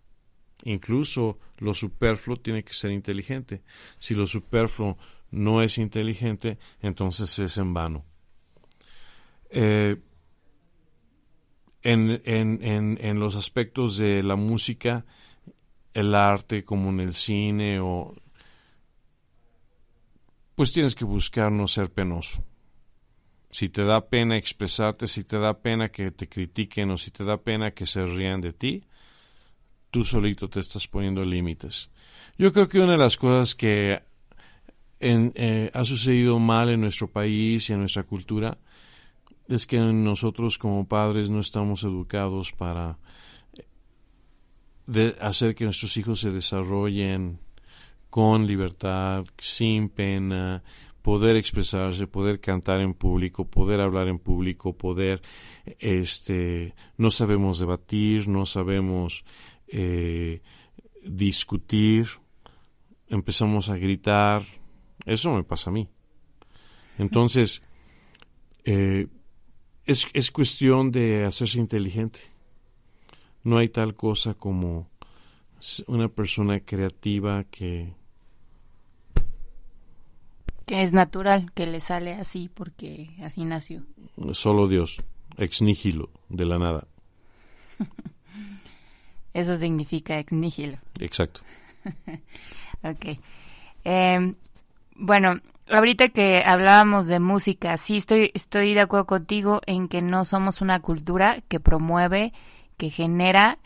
Incluso 0.64 1.38
lo 1.58 1.74
superfluo 1.74 2.38
tiene 2.38 2.64
que 2.64 2.72
ser 2.72 2.90
inteligente. 2.90 3.62
Si 3.98 4.14
lo 4.14 4.26
superfluo 4.26 4.96
no 5.30 5.62
es 5.62 5.78
inteligente, 5.78 6.58
entonces 6.80 7.38
es 7.38 7.58
en 7.58 7.74
vano. 7.74 8.04
Eh, 9.50 9.96
en, 11.82 12.22
en, 12.24 12.98
en, 12.98 13.20
los 13.20 13.36
aspectos 13.36 13.98
de 13.98 14.22
la 14.22 14.36
música, 14.36 15.04
el 15.92 16.14
arte, 16.14 16.64
como 16.64 16.88
en 16.88 17.00
el 17.00 17.12
cine, 17.12 17.78
o 17.78 18.14
pues 20.54 20.72
tienes 20.72 20.94
que 20.94 21.04
buscar 21.04 21.52
no 21.52 21.68
ser 21.68 21.92
penoso. 21.92 22.42
Si 23.54 23.68
te 23.68 23.84
da 23.84 24.00
pena 24.00 24.36
expresarte, 24.36 25.06
si 25.06 25.22
te 25.22 25.38
da 25.38 25.54
pena 25.54 25.88
que 25.88 26.10
te 26.10 26.26
critiquen 26.26 26.90
o 26.90 26.96
si 26.98 27.12
te 27.12 27.22
da 27.22 27.36
pena 27.36 27.70
que 27.70 27.86
se 27.86 28.04
rían 28.04 28.40
de 28.40 28.52
ti, 28.52 28.82
tú 29.92 30.02
solito 30.02 30.48
te 30.48 30.58
estás 30.58 30.88
poniendo 30.88 31.24
límites. 31.24 31.88
Yo 32.36 32.52
creo 32.52 32.68
que 32.68 32.80
una 32.80 32.98
de 32.98 32.98
las 32.98 33.16
cosas 33.16 33.54
que 33.54 34.02
eh, 34.98 35.70
ha 35.72 35.84
sucedido 35.84 36.40
mal 36.40 36.68
en 36.68 36.80
nuestro 36.80 37.06
país 37.06 37.70
y 37.70 37.74
en 37.74 37.78
nuestra 37.78 38.02
cultura 38.02 38.58
es 39.46 39.68
que 39.68 39.78
nosotros 39.78 40.58
como 40.58 40.88
padres 40.88 41.30
no 41.30 41.38
estamos 41.38 41.84
educados 41.84 42.50
para 42.50 42.98
eh, 44.92 45.14
hacer 45.20 45.54
que 45.54 45.62
nuestros 45.62 45.96
hijos 45.96 46.18
se 46.18 46.32
desarrollen 46.32 47.38
con 48.10 48.48
libertad, 48.48 49.24
sin 49.38 49.90
pena, 49.90 50.64
poder 51.04 51.36
expresarse, 51.36 52.06
poder 52.06 52.40
cantar 52.40 52.80
en 52.80 52.94
público, 52.94 53.44
poder 53.44 53.82
hablar 53.82 54.08
en 54.08 54.18
público, 54.18 54.74
poder, 54.74 55.20
este, 55.78 56.74
no 56.96 57.10
sabemos 57.10 57.58
debatir, 57.58 58.26
no 58.26 58.46
sabemos 58.46 59.26
eh, 59.68 60.40
discutir, 61.04 62.06
empezamos 63.06 63.68
a 63.68 63.76
gritar, 63.76 64.40
eso 65.04 65.34
me 65.34 65.44
pasa 65.44 65.68
a 65.68 65.74
mí. 65.74 65.90
Entonces, 66.96 67.60
eh, 68.64 69.06
es, 69.84 70.08
es 70.14 70.30
cuestión 70.30 70.90
de 70.90 71.26
hacerse 71.26 71.58
inteligente. 71.58 72.20
No 73.42 73.58
hay 73.58 73.68
tal 73.68 73.94
cosa 73.94 74.32
como 74.32 74.88
una 75.86 76.08
persona 76.08 76.60
creativa 76.60 77.44
que... 77.44 77.92
Que 80.66 80.82
es 80.82 80.92
natural, 80.92 81.52
que 81.52 81.66
le 81.66 81.80
sale 81.80 82.14
así 82.14 82.50
porque 82.52 83.10
así 83.22 83.44
nació. 83.44 83.82
Solo 84.32 84.66
Dios, 84.68 85.02
ex 85.36 85.62
nihilo, 85.62 86.10
de 86.28 86.46
la 86.46 86.58
nada. 86.58 86.86
Eso 89.34 89.56
significa 89.56 90.18
ex 90.18 90.32
nihilo. 90.32 90.78
Exacto. 91.00 91.40
ok. 92.82 93.18
Eh, 93.84 94.34
bueno, 94.96 95.40
ahorita 95.68 96.08
que 96.08 96.42
hablábamos 96.44 97.06
de 97.06 97.20
música, 97.20 97.76
sí 97.76 97.96
estoy, 97.96 98.30
estoy 98.34 98.74
de 98.74 98.80
acuerdo 98.80 99.06
contigo 99.06 99.60
en 99.66 99.88
que 99.88 100.02
no 100.02 100.24
somos 100.24 100.60
una 100.60 100.80
cultura 100.80 101.42
que 101.48 101.60
promueve, 101.60 102.32
que 102.76 102.90
genera, 102.90 103.58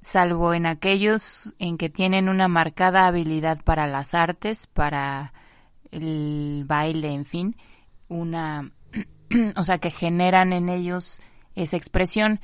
salvo 0.00 0.54
en 0.54 0.66
aquellos 0.66 1.54
en 1.58 1.78
que 1.78 1.88
tienen 1.88 2.28
una 2.28 2.48
marcada 2.48 3.06
habilidad 3.06 3.62
para 3.64 3.86
las 3.86 4.14
artes, 4.14 4.66
para 4.66 5.32
el 5.94 6.64
baile, 6.66 7.12
en 7.12 7.24
fin, 7.24 7.56
una, 8.08 8.70
o 9.56 9.64
sea, 9.64 9.78
que 9.78 9.90
generan 9.90 10.52
en 10.52 10.68
ellos 10.68 11.20
esa 11.54 11.76
expresión, 11.76 12.40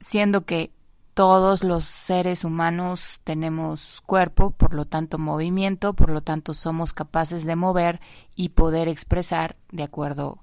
siendo 0.00 0.44
que 0.44 0.72
todos 1.14 1.64
los 1.64 1.84
seres 1.84 2.44
humanos 2.44 3.20
tenemos 3.24 4.00
cuerpo, 4.02 4.52
por 4.52 4.72
lo 4.72 4.84
tanto 4.84 5.18
movimiento, 5.18 5.92
por 5.94 6.10
lo 6.10 6.20
tanto 6.20 6.54
somos 6.54 6.92
capaces 6.92 7.44
de 7.44 7.56
mover 7.56 8.00
y 8.36 8.50
poder 8.50 8.86
expresar 8.86 9.56
de 9.72 9.82
acuerdo 9.82 10.38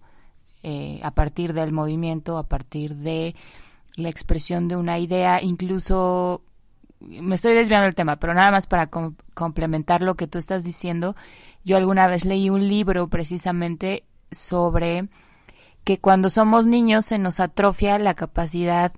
eh, 0.63 0.99
a 1.03 1.11
partir 1.11 1.53
del 1.53 1.71
movimiento, 1.71 2.37
a 2.37 2.43
partir 2.43 2.95
de 2.95 3.35
la 3.95 4.09
expresión 4.09 4.67
de 4.67 4.75
una 4.75 4.99
idea, 4.99 5.41
incluso 5.41 6.41
me 6.99 7.35
estoy 7.35 7.53
desviando 7.53 7.85
del 7.85 7.95
tema, 7.95 8.17
pero 8.17 8.33
nada 8.33 8.51
más 8.51 8.67
para 8.67 8.89
complementar 9.33 10.01
lo 10.01 10.15
que 10.15 10.27
tú 10.27 10.37
estás 10.37 10.63
diciendo, 10.63 11.15
yo 11.65 11.77
alguna 11.77 12.07
vez 12.07 12.23
leí 12.23 12.49
un 12.49 12.67
libro 12.67 13.09
precisamente 13.09 14.05
sobre 14.31 15.09
que 15.83 15.99
cuando 15.99 16.29
somos 16.29 16.65
niños 16.65 17.05
se 17.05 17.17
nos 17.17 17.39
atrofia 17.39 17.99
la 17.99 18.13
capacidad 18.13 18.93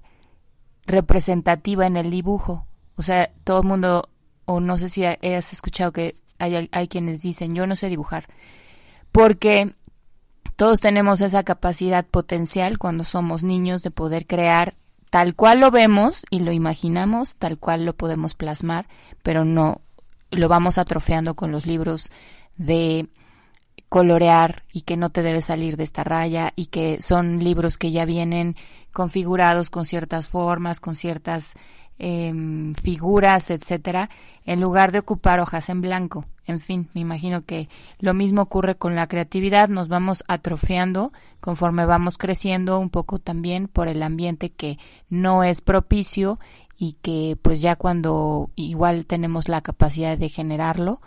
representativa 0.86 1.88
en 1.88 1.98
el 1.98 2.12
dibujo. 2.12 2.68
O 2.96 3.02
sea, 3.02 3.32
todo 3.44 3.62
el 3.62 3.68
mundo, 3.68 4.10
o 4.46 4.60
no 4.60 4.78
sé 4.78 4.90
si 4.90 5.06
has 5.06 5.54
escuchado 5.54 5.92
que 5.92 6.16
hay, 6.40 6.70
hay 6.72 6.88
quienes 6.88 7.22
dicen, 7.22 7.56
yo 7.56 7.68
no 7.68 7.76
sé 7.76 7.90
dibujar. 7.90 8.28
Porque 9.12 9.74
todos 10.56 10.80
tenemos 10.80 11.22
esa 11.22 11.44
capacidad 11.44 12.06
potencial 12.06 12.78
cuando 12.78 13.04
somos 13.04 13.44
niños 13.44 13.82
de 13.82 13.92
poder 13.92 14.26
crear 14.26 14.76
tal 15.10 15.36
cual 15.36 15.60
lo 15.60 15.72
vemos 15.72 16.26
y 16.30 16.40
lo 16.40 16.52
imaginamos, 16.52 17.36
tal 17.36 17.58
cual 17.58 17.86
lo 17.86 17.96
podemos 17.96 18.34
plasmar, 18.34 18.88
pero 19.24 19.46
no 19.46 19.82
lo 20.32 20.50
vamos 20.50 20.78
atrofeando 20.78 21.36
con 21.36 21.52
los 21.52 21.66
libros 21.66 22.12
de 22.58 23.08
colorear 23.90 24.64
y 24.72 24.82
que 24.82 24.98
no 24.98 25.10
te 25.10 25.24
debe 25.24 25.42
salir 25.42 25.78
de 25.78 25.84
esta 25.84 26.04
raya 26.04 26.52
y 26.56 26.68
que 26.68 27.02
son 27.02 27.44
libros 27.44 27.78
que 27.78 27.92
ya 27.92 28.06
vienen 28.06 28.56
configurados 28.92 29.70
con 29.70 29.86
ciertas 29.86 30.28
formas, 30.28 30.80
con 30.80 30.96
ciertas 30.96 31.54
em, 32.00 32.74
figuras, 32.76 33.50
etcétera, 33.50 34.10
en 34.46 34.60
lugar 34.60 34.92
de 34.92 35.00
ocupar 35.00 35.40
hojas 35.40 35.70
en 35.70 35.82
blanco. 35.82 36.26
En 36.46 36.62
fin, 36.62 36.90
me 36.94 37.02
imagino 37.02 37.44
que 37.44 37.70
lo 38.00 38.14
mismo 38.14 38.42
ocurre 38.42 38.76
con 38.76 38.96
la 38.96 39.08
creatividad, 39.08 39.68
nos 39.68 39.90
vamos 39.90 40.24
atrofiando 40.28 41.12
conforme 41.40 41.86
vamos 41.86 42.18
creciendo 42.18 42.80
un 42.80 42.90
poco 42.90 43.20
también 43.20 43.68
por 43.68 43.88
el 43.88 44.02
ambiente 44.04 44.50
que 44.50 44.78
no 45.10 45.44
es 45.44 45.62
propicio 45.62 46.40
y 46.78 46.94
que 47.02 47.38
pues 47.42 47.62
ya 47.62 47.76
cuando 47.76 48.50
igual 48.56 49.06
tenemos 49.06 49.50
la 49.50 49.62
capacidad 49.62 50.18
de 50.18 50.30
generarlo, 50.30 51.02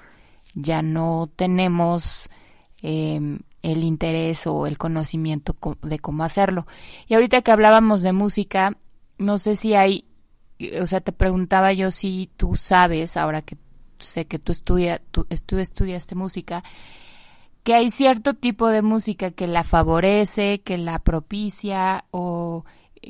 ya 0.55 0.83
no 0.83 1.31
tenemos 1.37 2.29
Em, 2.83 3.41
el 3.63 3.85
interés 3.85 4.47
o 4.47 4.67
el 4.67 4.79
conocimiento 4.79 5.55
de 5.83 5.99
cómo 5.99 6.25
hacerlo. 6.25 6.67
Y 7.09 7.15
ahorita 7.15 7.43
que 7.43 7.51
hablábamos 7.51 8.01
de 8.01 8.15
música, 8.15 8.79
no 9.19 9.37
sé 9.37 9.55
si 9.55 9.75
hay, 9.75 10.07
o 10.81 10.87
sea, 10.87 11.03
te 11.03 11.13
preguntaba 11.13 11.75
yo 11.75 11.91
si 11.91 12.31
tú 12.39 12.57
sabes, 12.57 13.19
ahora 13.19 13.43
que 13.43 13.59
sé 13.99 14.27
que 14.27 14.39
tú, 14.39 14.53
estudia, 14.53 15.03
estudiaste 15.29 16.15
música, 16.15 16.65
que 17.63 17.75
hay 17.75 17.91
cierto 17.91 18.33
tipo 18.33 18.69
de 18.69 18.81
música 18.81 19.31
que 19.31 19.47
la 19.47 19.63
favorece, 19.63 20.63
que 20.63 20.79
la 20.79 21.01
propicia 21.01 22.07
o 22.13 22.65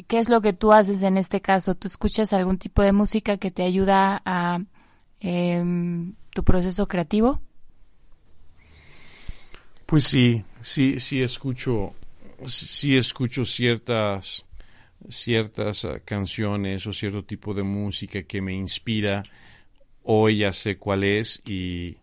qué 0.09 0.19
es 0.19 0.29
lo 0.29 0.41
que 0.41 0.53
tú 0.53 0.73
haces 0.73 1.05
en 1.05 1.17
este 1.17 1.41
caso. 1.41 1.77
¿Tú 1.77 1.87
escuchas 1.87 2.33
algún 2.33 2.59
tipo 2.59 2.83
de 2.83 2.91
música 2.91 3.37
que 3.37 3.53
te 3.53 3.63
ayuda 3.63 4.21
a 4.25 4.59
em, 5.21 6.17
tu 6.33 6.45
proceso 6.45 6.87
creativo? 6.89 7.41
Pues 9.87 10.05
sí, 10.05 10.45
sí, 10.61 11.01
sí 11.01 11.21
escucho, 11.21 11.95
sí 12.47 12.97
escucho 12.97 13.45
ciertas, 13.45 14.47
ciertas 15.09 15.85
ah, 15.85 15.99
canciones 16.01 16.87
o 16.87 16.93
cierto 16.93 17.25
tipo 17.25 17.55
de 17.55 17.65
música 17.65 18.23
que 18.23 18.41
me 18.41 18.55
inspira. 18.55 19.23
Hoy 20.05 20.39
ya 20.39 20.53
sé 20.53 20.79
cuál 20.79 21.03
es 21.05 21.43
y, 21.45 21.97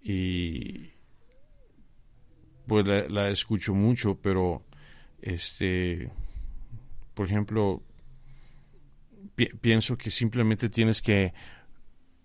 y 0.00 0.92
pues 2.66 2.86
la, 2.86 3.28
escucho 3.30 3.74
mucho, 3.74 4.14
pero 4.22 4.62
este, 5.20 6.08
por 7.14 7.26
ejemplo, 7.26 7.82
pienso 9.60 9.98
que 9.98 10.10
simplemente 10.10 10.68
tienes 10.68 11.02
que 11.02 11.34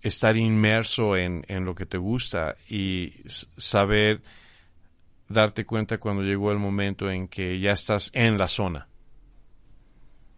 estar 0.02 0.38
inmerso 0.38 1.18
en, 1.18 1.44
en 1.48 1.66
lo 1.66 1.76
que 1.76 1.86
te 1.86 1.98
gusta 1.98 2.56
y 2.70 3.14
saber 3.26 4.22
darte 5.28 5.66
cuenta 5.66 5.98
cuando 5.98 6.24
llegó 6.24 6.52
el 6.52 6.60
momento 6.60 7.10
en 7.10 7.28
que 7.28 7.60
ya 7.60 7.72
estás 7.72 8.12
en 8.14 8.38
la 8.38 8.48
zona. 8.48 8.88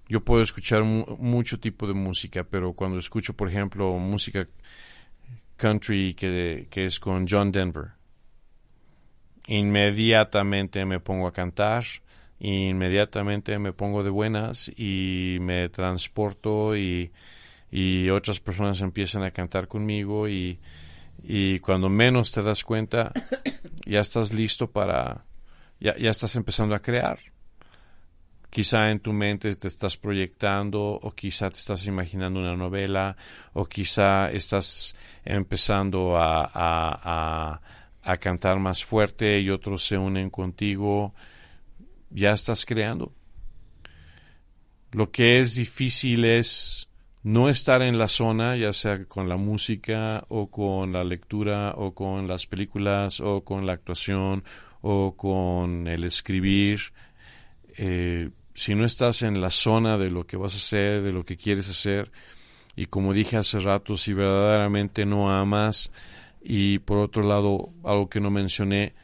Yo 0.08 0.24
puedo 0.24 0.41
escuchar 0.41 0.84
mucho 0.84 1.60
tipo 1.60 1.86
de 1.86 1.93
música, 1.93 2.43
pero 2.43 2.74
cuando 2.74 2.98
escucho, 2.98 3.36
por 3.36 3.48
ejemplo, 3.48 3.93
música 4.00 4.48
country 5.56 6.15
que, 6.15 6.67
que 6.72 6.86
es 6.86 7.00
con 7.00 7.28
John 7.28 7.52
Denver, 7.52 7.91
inmediatamente 9.45 10.84
me 10.86 11.00
pongo 11.00 11.28
a 11.28 11.34
cantar, 11.34 11.84
inmediatamente 12.39 13.60
me 13.60 13.72
pongo 13.72 14.04
de 14.04 14.10
buenas 14.10 14.72
y 14.76 15.38
me 15.41 15.69
transporto 15.69 16.76
y, 16.76 17.12
y 17.71 18.10
otras 18.10 18.39
personas 18.39 18.82
empiezan 18.82 19.23
a 19.23 19.32
cantar 19.32 19.67
conmigo 19.67 20.27
y, 20.27 20.60
y 21.23 21.60
cuando 21.60 21.89
menos 21.89 22.32
te 22.32 22.41
das 22.41 22.63
cuenta, 22.63 23.12
ya 23.86 23.99
estás 23.99 24.34
listo 24.34 24.71
para, 24.71 25.25
ya, 25.79 25.95
ya 25.97 26.10
estás 26.10 26.36
empezando 26.36 26.75
a 26.75 26.79
crear. 26.79 27.19
quizá 28.49 28.89
en 28.89 28.99
tu 28.99 29.13
mente 29.13 29.53
te 29.55 29.67
estás 29.67 29.97
proyectando 29.97 30.82
o 30.82 31.12
quizá 31.12 31.49
te 31.49 31.58
estás 31.58 31.86
imaginando 31.86 32.39
una 32.39 32.55
novela 32.55 33.15
o 33.53 33.65
quizá 33.65 34.32
estás 34.32 34.95
empezando 35.23 36.17
a, 36.17 36.49
a, 36.51 37.62
a, 38.01 38.17
cantar 38.17 38.58
más 38.60 38.84
fuerte 38.84 39.39
y 39.39 39.51
otros 39.51 39.86
se 39.86 39.97
unen 39.97 40.32
contigo, 40.32 41.13
ya 42.10 42.32
estás 42.32 42.65
creando. 42.65 43.13
Lo 44.91 45.12
que 45.12 45.39
es 45.39 45.53
difícil 45.53 46.25
es 46.25 46.88
no 47.30 47.48
estar 47.48 47.84
en 47.84 48.00
la 48.00 48.08
zona, 48.08 48.58
ya 48.58 48.74
sea 48.74 49.06
con 49.06 49.30
la 49.30 49.38
música 49.38 50.26
o 50.30 50.50
con 50.50 50.92
la 50.92 51.04
lectura 51.04 51.76
o 51.78 51.94
con 51.94 52.28
las 52.28 52.48
películas 52.48 53.20
o 53.20 53.44
con 53.44 53.68
la 53.68 53.74
actuación 53.74 54.44
o 54.82 55.15
con 55.15 55.88
el 55.88 56.06
escribir. 56.06 56.80
Eh, 57.78 58.32
si 58.56 58.74
no 58.74 58.84
estás 58.84 59.22
en 59.22 59.42
la 59.42 59.52
zona 59.52 60.00
de 60.00 60.10
lo 60.10 60.26
que 60.26 60.38
vas 60.38 60.56
a 60.56 60.58
hacer, 60.58 61.04
de 61.04 61.12
lo 61.12 61.24
que 61.24 61.38
quieres 61.38 61.70
hacer, 61.70 62.12
y 62.76 62.88
como 62.88 63.13
dije 63.13 63.38
hace 63.38 63.60
rato, 63.60 63.96
si 63.96 64.12
verdaderamente 64.13 65.06
no 65.06 65.32
amas, 65.32 65.92
y 66.42 66.80
por 66.80 66.98
otro 66.98 67.22
lado, 67.22 67.70
algo 67.84 68.10
que 68.10 68.20
no 68.20 68.32
mencioné, 68.32 68.96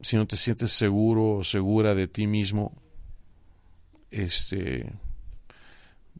si 0.00 0.16
no 0.18 0.26
te 0.26 0.36
sientes 0.36 0.70
seguro 0.70 1.36
o 1.36 1.44
segura 1.44 1.94
de 1.94 2.08
ti 2.08 2.26
mismo, 2.26 2.76
este 4.10 4.92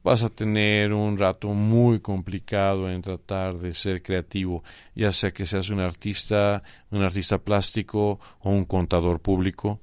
vas 0.04 0.22
a 0.22 0.28
tener 0.28 0.92
un 0.92 1.18
rato 1.18 1.48
muy 1.48 1.98
complicado 1.98 2.88
en 2.88 3.02
tratar 3.02 3.58
de 3.58 3.72
ser 3.72 4.02
creativo, 4.02 4.62
ya 4.94 5.10
sea 5.10 5.32
que 5.32 5.46
seas 5.46 5.70
un 5.70 5.80
artista, 5.80 6.62
un 6.90 7.02
artista 7.02 7.38
plástico 7.38 8.20
o 8.40 8.50
un 8.50 8.64
contador 8.64 9.20
público 9.20 9.80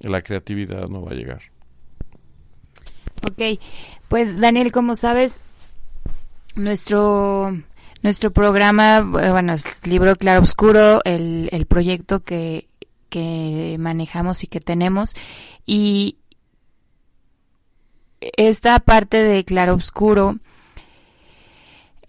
la 0.00 0.22
creatividad 0.22 0.88
no 0.88 1.02
va 1.02 1.12
a 1.12 1.14
llegar. 1.14 1.42
Ok, 3.26 3.60
pues 4.08 4.38
Daniel, 4.38 4.72
como 4.72 4.94
sabes, 4.94 5.42
nuestro 6.54 7.52
nuestro 8.02 8.30
programa, 8.30 9.00
bueno, 9.00 9.54
es 9.54 9.86
Libro 9.86 10.14
Claro 10.14 10.42
Oscuro, 10.42 11.00
el, 11.04 11.48
el 11.50 11.66
proyecto 11.66 12.20
que, 12.20 12.68
que 13.08 13.76
manejamos 13.80 14.44
y 14.44 14.46
que 14.46 14.60
tenemos, 14.60 15.14
y 15.66 16.18
esta 18.20 18.78
parte 18.80 19.22
de 19.22 19.44
Claro 19.44 19.74
Oscuro 19.74 20.38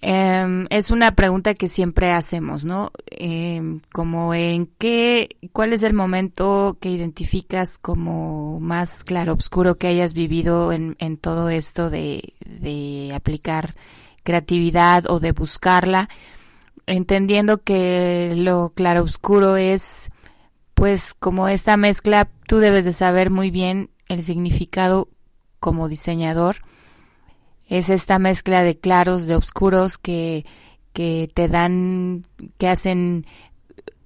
Em, 0.01 0.65
es 0.69 0.91
una 0.91 1.11
pregunta 1.11 1.53
que 1.55 1.67
siempre 1.67 2.11
hacemos, 2.13 2.63
¿no? 2.63 2.91
Eh, 3.11 3.79
como 3.91 4.33
en 4.33 4.67
qué, 4.77 5.35
cuál 5.51 5.73
es 5.73 5.83
el 5.83 5.93
momento 5.93 6.77
que 6.79 6.89
identificas 6.89 7.77
como 7.77 8.61
más 8.61 9.03
claro 9.03 9.33
oscuro 9.33 9.77
que 9.77 9.87
hayas 9.87 10.13
vivido 10.13 10.71
en, 10.71 10.95
en 10.99 11.17
todo 11.17 11.49
esto 11.49 11.89
de, 11.89 12.33
de 12.45 13.11
aplicar 13.13 13.75
creatividad 14.23 15.05
o 15.09 15.19
de 15.19 15.33
buscarla, 15.33 16.07
entendiendo 16.85 17.61
que 17.63 18.33
lo 18.37 18.71
claro 18.73 19.03
oscuro 19.03 19.57
es, 19.57 20.11
pues, 20.75 21.13
como 21.13 21.49
esta 21.49 21.75
mezcla, 21.75 22.29
tú 22.47 22.59
debes 22.59 22.85
de 22.85 22.93
saber 22.93 23.31
muy 23.31 23.51
bien 23.51 23.89
el 24.07 24.23
significado 24.23 25.09
como 25.59 25.87
diseñador 25.87 26.57
es 27.69 27.89
esta 27.89 28.19
mezcla 28.19 28.63
de 28.63 28.77
claros, 28.77 29.27
de 29.27 29.35
oscuros 29.35 29.97
que, 29.97 30.45
que 30.91 31.29
te 31.33 31.47
dan, 31.47 32.25
que 32.57 32.67
hacen 32.67 33.25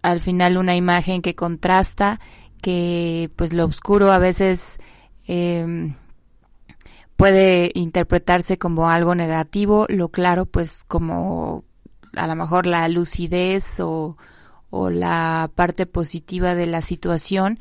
al 0.02 0.20
final 0.20 0.58
una 0.58 0.76
imagen 0.76 1.22
que 1.22 1.34
contrasta, 1.34 2.20
que 2.62 3.32
pues 3.38 3.54
lo 3.54 3.66
oscuro 3.66 4.12
a 4.12 4.20
veces 4.20 4.80
em, 5.26 5.96
puede 7.16 7.72
interpretarse 7.74 8.58
como 8.58 8.90
algo 8.90 9.16
negativo, 9.16 9.86
lo 9.88 10.10
claro 10.10 10.46
pues 10.46 10.84
como 10.84 11.64
a 12.18 12.28
lo 12.28 12.36
mejor 12.36 12.68
la 12.68 12.88
lucidez 12.90 13.80
o, 13.80 14.18
o 14.70 14.90
la 14.90 15.50
parte 15.56 15.86
positiva 15.86 16.54
de 16.54 16.68
la 16.68 16.82
situación. 16.82 17.60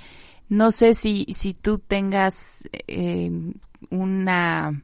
No 0.48 0.72
sé 0.72 0.94
si, 0.94 1.26
si 1.31 1.55
tú 1.55 1.78
tengas 1.78 2.68
em, 2.88 3.55
una 3.90 4.83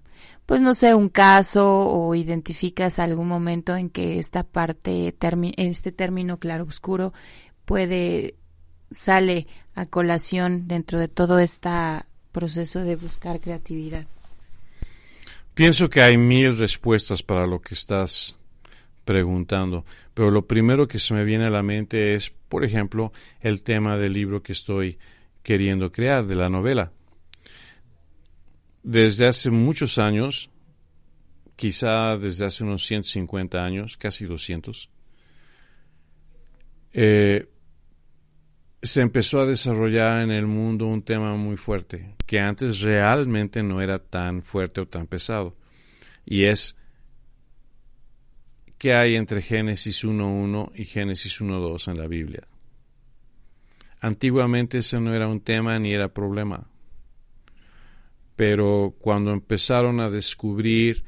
pues 0.48 0.62
no 0.62 0.72
sé, 0.72 0.94
un 0.94 1.10
caso 1.10 1.68
o 1.68 2.14
identificas 2.14 2.98
algún 2.98 3.28
momento 3.28 3.76
en 3.76 3.90
que 3.90 4.18
esta 4.18 4.44
parte, 4.44 5.14
este 5.58 5.92
término 5.92 6.38
claroscuro 6.38 7.12
puede, 7.66 8.34
sale 8.90 9.46
a 9.74 9.84
colación 9.84 10.66
dentro 10.66 10.98
de 10.98 11.08
todo 11.08 11.38
este 11.38 11.68
proceso 12.32 12.80
de 12.80 12.96
buscar 12.96 13.40
creatividad? 13.40 14.06
Pienso 15.52 15.90
que 15.90 16.00
hay 16.00 16.16
mil 16.16 16.56
respuestas 16.56 17.22
para 17.22 17.46
lo 17.46 17.60
que 17.60 17.74
estás 17.74 18.38
preguntando, 19.04 19.84
pero 20.14 20.30
lo 20.30 20.46
primero 20.46 20.88
que 20.88 20.98
se 20.98 21.12
me 21.12 21.24
viene 21.24 21.44
a 21.44 21.50
la 21.50 21.62
mente 21.62 22.14
es, 22.14 22.32
por 22.48 22.64
ejemplo, 22.64 23.12
el 23.42 23.60
tema 23.60 23.98
del 23.98 24.14
libro 24.14 24.42
que 24.42 24.52
estoy 24.52 24.98
queriendo 25.42 25.92
crear, 25.92 26.26
de 26.26 26.36
la 26.36 26.48
novela 26.48 26.90
desde 28.88 29.26
hace 29.26 29.50
muchos 29.50 29.98
años, 29.98 30.48
quizá 31.56 32.16
desde 32.16 32.46
hace 32.46 32.64
unos 32.64 32.86
150 32.86 33.62
años, 33.62 33.98
casi 33.98 34.24
200, 34.24 34.88
eh, 36.94 37.50
se 38.80 39.00
empezó 39.02 39.40
a 39.40 39.44
desarrollar 39.44 40.22
en 40.22 40.30
el 40.30 40.46
mundo 40.46 40.86
un 40.86 41.02
tema 41.02 41.36
muy 41.36 41.58
fuerte, 41.58 42.14
que 42.24 42.40
antes 42.40 42.80
realmente 42.80 43.62
no 43.62 43.82
era 43.82 43.98
tan 43.98 44.42
fuerte 44.42 44.80
o 44.80 44.88
tan 44.88 45.06
pesado, 45.06 45.54
y 46.24 46.44
es 46.44 46.74
qué 48.78 48.94
hay 48.94 49.16
entre 49.16 49.42
Génesis 49.42 50.02
1.1 50.02 50.72
y 50.74 50.86
Génesis 50.86 51.42
1.2 51.42 51.90
en 51.90 51.98
la 51.98 52.06
Biblia. 52.06 52.48
Antiguamente 54.00 54.78
ese 54.78 54.98
no 54.98 55.12
era 55.12 55.28
un 55.28 55.42
tema 55.42 55.78
ni 55.78 55.92
era 55.92 56.08
problema 56.08 56.70
pero 58.38 58.94
cuando 59.00 59.32
empezaron 59.32 59.98
a 59.98 60.10
descubrir, 60.10 61.04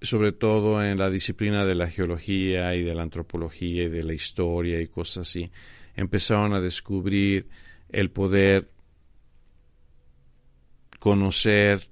sobre 0.00 0.32
todo 0.32 0.82
en 0.82 0.96
la 0.96 1.10
disciplina 1.10 1.66
de 1.66 1.74
la 1.74 1.90
geología 1.90 2.74
y 2.74 2.82
de 2.82 2.94
la 2.94 3.02
antropología 3.02 3.82
y 3.82 3.88
de 3.90 4.02
la 4.02 4.14
historia 4.14 4.80
y 4.80 4.88
cosas 4.88 5.28
así, 5.28 5.50
empezaron 5.94 6.54
a 6.54 6.60
descubrir 6.62 7.50
el 7.90 8.10
poder 8.10 8.70
conocer 10.98 11.86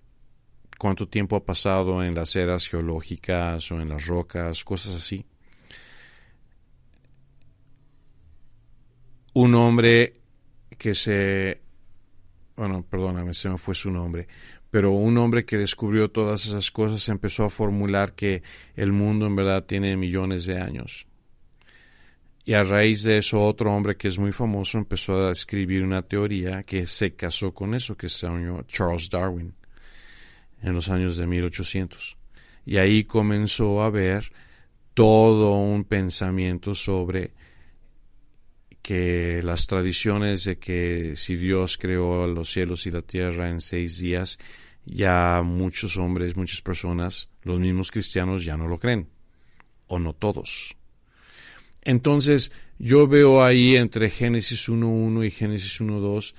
cuánto 0.78 1.07
tiempo 1.07 1.37
ha 1.37 1.44
pasado 1.44 2.02
en 2.02 2.14
las 2.14 2.35
eras 2.35 2.66
geológicas 2.66 3.70
o 3.72 3.78
en 3.78 3.90
las 3.90 4.07
rocas, 4.07 4.64
cosas 4.64 4.96
así. 4.96 5.26
Un 9.35 9.55
hombre 9.55 10.14
que 10.78 10.94
se 10.94 11.62
bueno, 12.57 12.85
perdóname, 12.88 13.35
se 13.35 13.49
me 13.49 13.59
fue 13.59 13.75
su 13.75 13.91
nombre, 13.91 14.29
pero 14.71 14.93
un 14.93 15.17
hombre 15.19 15.45
que 15.45 15.59
descubrió 15.59 16.11
todas 16.11 16.47
esas 16.47 16.71
cosas 16.71 17.09
empezó 17.09 17.45
a 17.45 17.51
formular 17.51 18.15
que 18.15 18.43
el 18.75 18.93
mundo 18.93 19.27
en 19.27 19.37
verdad 19.37 19.65
tiene 19.65 19.97
millones 19.97 20.47
de 20.47 20.61
años. 20.61 21.07
Y 22.45 22.55
a 22.55 22.65
raíz 22.65 23.05
de 23.05 23.19
eso 23.19 23.41
otro 23.41 23.73
hombre 23.73 23.97
que 23.97 24.09
es 24.09 24.19
muy 24.19 24.33
famoso 24.33 24.79
empezó 24.79 25.29
a 25.29 25.33
escribir 25.33 25.85
una 25.85 26.03
teoría 26.03 26.65
que 26.65 26.87
se 26.87 27.15
casó 27.15 27.55
con 27.55 27.75
eso, 27.75 27.97
que 27.97 28.09
se 28.09 28.27
llamó 28.27 28.62
Charles 28.65 29.09
Darwin, 29.09 29.55
en 30.61 30.75
los 30.75 30.88
años 30.88 31.17
de 31.17 31.27
1800. 31.27 32.19
Y 32.67 32.79
ahí 32.79 33.05
comenzó 33.05 33.83
a 33.83 33.87
haber 33.87 34.33
todo 34.95 35.55
un 35.55 35.85
pensamiento 35.85 36.75
sobre 36.75 37.33
que 38.83 39.40
las 39.42 39.66
tradiciones 39.66 40.45
de 40.45 40.59
que 40.59 41.12
si 41.14 41.37
Dios 41.37 41.79
creó 41.79 42.27
los 42.27 42.51
cielos 42.53 42.87
y 42.87 42.90
la 42.90 43.03
tierra 43.03 43.49
en 43.49 43.61
seis 43.61 43.99
días, 43.99 44.38
ya 44.85 45.42
muchos 45.45 45.97
hombres, 45.97 46.37
muchas 46.37 46.61
personas, 46.61 47.31
los 47.42 47.61
mismos 47.61 47.90
cristianos 47.90 48.45
ya 48.45 48.57
no 48.57 48.66
lo 48.66 48.79
creen, 48.79 49.09
o 49.87 49.99
no 49.99 50.12
todos. 50.12 50.77
Entonces, 51.83 52.53
yo 52.79 53.07
veo 53.07 53.45
ahí 53.45 53.77
entre 53.77 54.11
Génesis 54.11 54.68
1.1 54.68 55.27
y 55.27 55.31
Génesis 55.31 55.81
1.2 55.81 56.35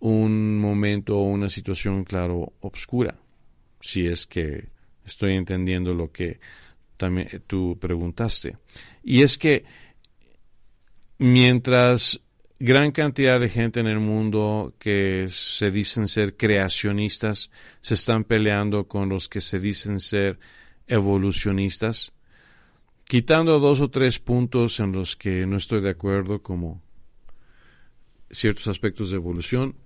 un 0.00 0.58
momento 0.58 1.18
o 1.18 1.22
una 1.22 1.48
situación, 1.48 2.04
claro, 2.04 2.52
obscura, 2.60 3.18
si 3.80 4.06
es 4.06 4.26
que 4.26 4.68
estoy 5.04 5.34
entendiendo 5.34 5.94
lo 5.94 6.12
que 6.12 6.38
también 6.96 7.42
tú 7.46 7.78
preguntaste. 7.80 8.56
Y 9.02 9.22
es 9.22 9.38
que 9.38 9.64
mientras 11.18 12.20
gran 12.58 12.92
cantidad 12.92 13.38
de 13.38 13.48
gente 13.48 13.80
en 13.80 13.86
el 13.86 14.00
mundo 14.00 14.74
que 14.78 15.26
se 15.30 15.70
dicen 15.70 16.08
ser 16.08 16.36
creacionistas 16.36 17.50
se 17.80 17.94
están 17.94 18.24
peleando 18.24 18.88
con 18.88 19.08
los 19.08 19.28
que 19.28 19.40
se 19.40 19.60
dicen 19.60 20.00
ser 20.00 20.38
evolucionistas, 20.86 22.14
quitando 23.04 23.58
dos 23.58 23.80
o 23.80 23.90
tres 23.90 24.18
puntos 24.18 24.80
en 24.80 24.92
los 24.92 25.16
que 25.16 25.46
no 25.46 25.56
estoy 25.56 25.80
de 25.80 25.90
acuerdo, 25.90 26.42
como 26.42 26.82
ciertos 28.30 28.68
aspectos 28.68 29.10
de 29.10 29.16
evolución, 29.16 29.76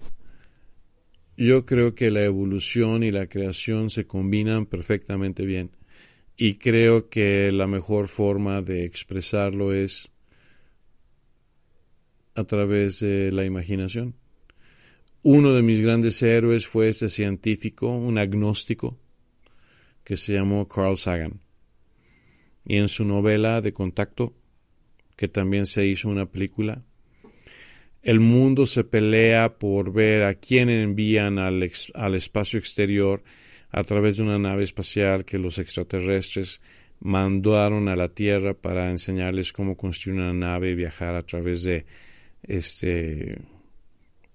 yo 1.36 1.64
creo 1.64 1.94
que 1.94 2.10
la 2.10 2.22
evolución 2.22 3.02
y 3.02 3.10
la 3.10 3.26
creación 3.26 3.88
se 3.88 4.06
combinan 4.06 4.66
perfectamente 4.66 5.44
bien. 5.44 5.70
Y 6.36 6.54
creo 6.54 7.08
que 7.08 7.50
la 7.50 7.66
mejor 7.66 8.08
forma 8.08 8.62
de 8.62 8.84
expresarlo 8.84 9.72
es 9.72 10.10
a 12.40 12.46
través 12.46 13.00
de 13.00 13.30
la 13.32 13.44
imaginación. 13.44 14.14
Uno 15.22 15.52
de 15.52 15.62
mis 15.62 15.80
grandes 15.80 16.22
héroes 16.22 16.66
fue 16.66 16.88
ese 16.88 17.10
científico, 17.10 17.88
un 17.88 18.18
agnóstico, 18.18 18.98
que 20.02 20.16
se 20.16 20.32
llamó 20.32 20.66
Carl 20.66 20.96
Sagan. 20.96 21.40
Y 22.64 22.76
en 22.76 22.88
su 22.88 23.04
novela 23.04 23.60
de 23.60 23.72
contacto, 23.72 24.34
que 25.16 25.28
también 25.28 25.66
se 25.66 25.86
hizo 25.86 26.08
una 26.08 26.26
película, 26.26 26.82
el 28.02 28.18
mundo 28.18 28.64
se 28.64 28.82
pelea 28.82 29.58
por 29.58 29.92
ver 29.92 30.22
a 30.22 30.34
quién 30.34 30.70
envían 30.70 31.38
al, 31.38 31.70
al 31.94 32.14
espacio 32.14 32.58
exterior 32.58 33.22
a 33.70 33.84
través 33.84 34.16
de 34.16 34.22
una 34.22 34.38
nave 34.38 34.64
espacial 34.64 35.24
que 35.24 35.38
los 35.38 35.58
extraterrestres 35.58 36.60
mandaron 37.00 37.88
a 37.88 37.96
la 37.96 38.08
Tierra 38.08 38.54
para 38.54 38.90
enseñarles 38.90 39.52
cómo 39.52 39.76
construir 39.76 40.18
una 40.18 40.32
nave 40.32 40.70
y 40.70 40.74
viajar 40.74 41.14
a 41.14 41.22
través 41.22 41.62
de 41.62 41.86
este 42.42 43.38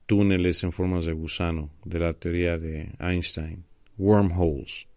túneles 0.05 0.63
en 0.63 0.71
formas 0.71 1.05
de 1.05 1.13
gusano 1.13 1.71
de 1.83 1.99
la 1.99 2.13
teoría 2.13 2.57
de 2.57 2.89
Einstein, 2.99 3.63
wormholes. 3.97 4.87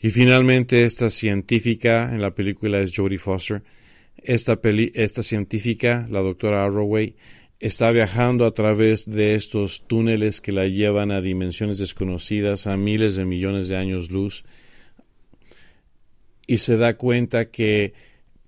Y 0.00 0.10
finalmente 0.10 0.84
esta 0.84 1.10
científica 1.10 2.10
en 2.12 2.20
la 2.20 2.32
película 2.32 2.80
es 2.80 2.94
Jodie 2.94 3.18
Foster. 3.18 3.62
Esta, 4.16 4.58
esta 4.94 5.22
científica, 5.22 6.06
la 6.10 6.20
doctora 6.20 6.64
Arroway, 6.64 7.16
está 7.58 7.90
viajando 7.90 8.46
a 8.46 8.52
través 8.52 9.06
de 9.10 9.34
estos 9.34 9.86
túneles 9.86 10.40
que 10.40 10.52
la 10.52 10.66
llevan 10.68 11.10
a 11.10 11.20
dimensiones 11.20 11.78
desconocidas, 11.78 12.68
a 12.68 12.76
miles 12.76 13.16
de 13.16 13.24
millones 13.24 13.68
de 13.68 13.76
años 13.76 14.10
luz, 14.10 14.44
y 16.46 16.58
se 16.58 16.76
da 16.76 16.96
cuenta 16.96 17.50
que 17.50 17.92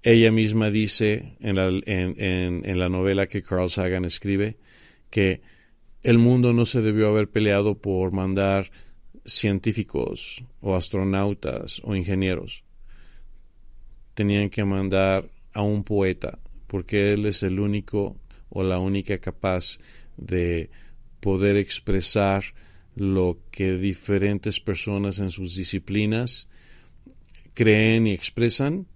ella 0.02 0.32
misma 0.32 0.70
dice 0.70 1.36
en 1.40 1.56
la, 1.56 1.68
en, 1.86 2.78
la 2.78 2.88
novela 2.88 3.26
que 3.26 3.42
Carl 3.42 3.68
Sagan 3.68 4.04
escribe 4.04 4.56
que 5.10 5.42
el 6.02 6.18
mundo 6.18 6.52
no 6.52 6.64
se 6.64 6.80
debió 6.80 7.08
haber 7.08 7.28
peleado 7.28 7.76
por 7.76 8.12
mandar 8.12 8.70
científicos 9.26 10.42
o 10.60 10.74
astronautas 10.74 11.82
o 11.84 11.94
ingenieros. 11.94 12.64
Tenían 14.14 14.48
que 14.48 14.64
mandar 14.64 15.28
a 15.52 15.62
un 15.62 15.84
poeta, 15.84 16.38
porque 16.66 17.12
él 17.12 17.26
es 17.26 17.42
el 17.42 17.60
único 17.60 18.16
o 18.48 18.62
la 18.62 18.78
única 18.78 19.18
capaz 19.18 19.78
de 20.16 20.70
poder 21.20 21.56
expresar 21.56 22.42
lo 22.96 23.38
que 23.50 23.74
diferentes 23.74 24.60
personas 24.60 25.18
en 25.18 25.30
sus 25.30 25.54
disciplinas 25.54 26.48
creen 27.54 28.06
y 28.06 28.12
expresan, 28.12 28.86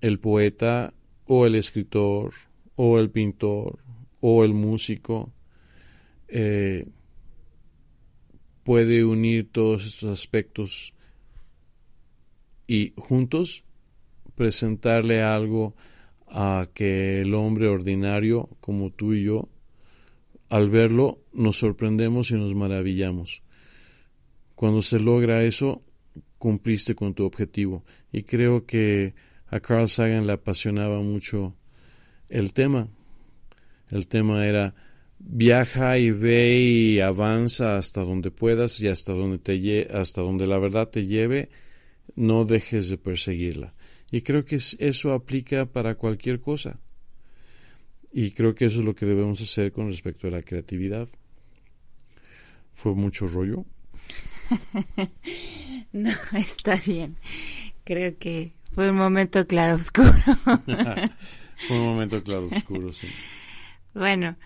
el 0.00 0.18
poeta 0.18 0.94
o 1.26 1.46
el 1.46 1.54
escritor 1.54 2.32
o 2.76 2.98
el 2.98 3.10
pintor 3.10 3.78
o 4.20 4.44
el 4.44 4.54
músico 4.54 5.32
eh, 6.28 6.86
puede 8.64 9.04
unir 9.04 9.50
todos 9.50 9.86
estos 9.86 10.10
aspectos 10.10 10.94
y 12.66 12.92
juntos 12.96 13.64
presentarle 14.34 15.22
algo 15.22 15.74
a 16.28 16.68
que 16.74 17.22
el 17.22 17.34
hombre 17.34 17.66
ordinario 17.68 18.50
como 18.60 18.90
tú 18.90 19.14
y 19.14 19.24
yo, 19.24 19.48
al 20.50 20.70
verlo, 20.70 21.18
nos 21.32 21.58
sorprendemos 21.58 22.30
y 22.30 22.34
nos 22.34 22.54
maravillamos. 22.54 23.42
Cuando 24.54 24.82
se 24.82 24.98
logra 25.00 25.42
eso, 25.44 25.82
cumpliste 26.38 26.94
con 26.94 27.14
tu 27.14 27.24
objetivo. 27.24 27.84
Y 28.12 28.22
creo 28.22 28.66
que 28.66 29.14
a 29.50 29.60
Carl 29.60 29.88
Sagan 29.88 30.26
le 30.26 30.34
apasionaba 30.34 31.00
mucho 31.00 31.54
el 32.28 32.52
tema. 32.52 32.88
El 33.90 34.06
tema 34.06 34.46
era 34.46 34.74
viaja 35.18 35.98
y 35.98 36.10
ve 36.10 36.58
y 36.60 37.00
avanza 37.00 37.76
hasta 37.76 38.02
donde 38.02 38.30
puedas 38.30 38.80
y 38.80 38.88
hasta 38.88 39.12
donde 39.12 39.38
te 39.38 39.88
hasta 39.92 40.20
donde 40.20 40.46
la 40.46 40.58
verdad 40.58 40.88
te 40.88 41.06
lleve, 41.06 41.48
no 42.14 42.44
dejes 42.44 42.88
de 42.88 42.98
perseguirla. 42.98 43.74
Y 44.10 44.22
creo 44.22 44.44
que 44.44 44.56
eso 44.56 45.12
aplica 45.12 45.66
para 45.66 45.94
cualquier 45.94 46.40
cosa. 46.40 46.80
Y 48.10 48.30
creo 48.30 48.54
que 48.54 48.66
eso 48.66 48.80
es 48.80 48.86
lo 48.86 48.94
que 48.94 49.06
debemos 49.06 49.40
hacer 49.40 49.70
con 49.72 49.88
respecto 49.88 50.28
a 50.28 50.30
la 50.30 50.42
creatividad. 50.42 51.08
¿Fue 52.72 52.94
mucho 52.94 53.26
rollo? 53.26 53.66
no, 55.92 56.10
está 56.36 56.76
bien. 56.76 57.16
Creo 57.84 58.16
que 58.18 58.52
fue 58.78 58.90
un 58.92 58.96
momento 58.96 59.44
claro 59.44 59.74
oscuro. 59.74 60.12
fue 61.66 61.80
un 61.80 61.84
momento 61.84 62.22
claro 62.22 62.48
oscuro, 62.48 62.92
sí. 62.92 63.08
Bueno, 63.92 64.36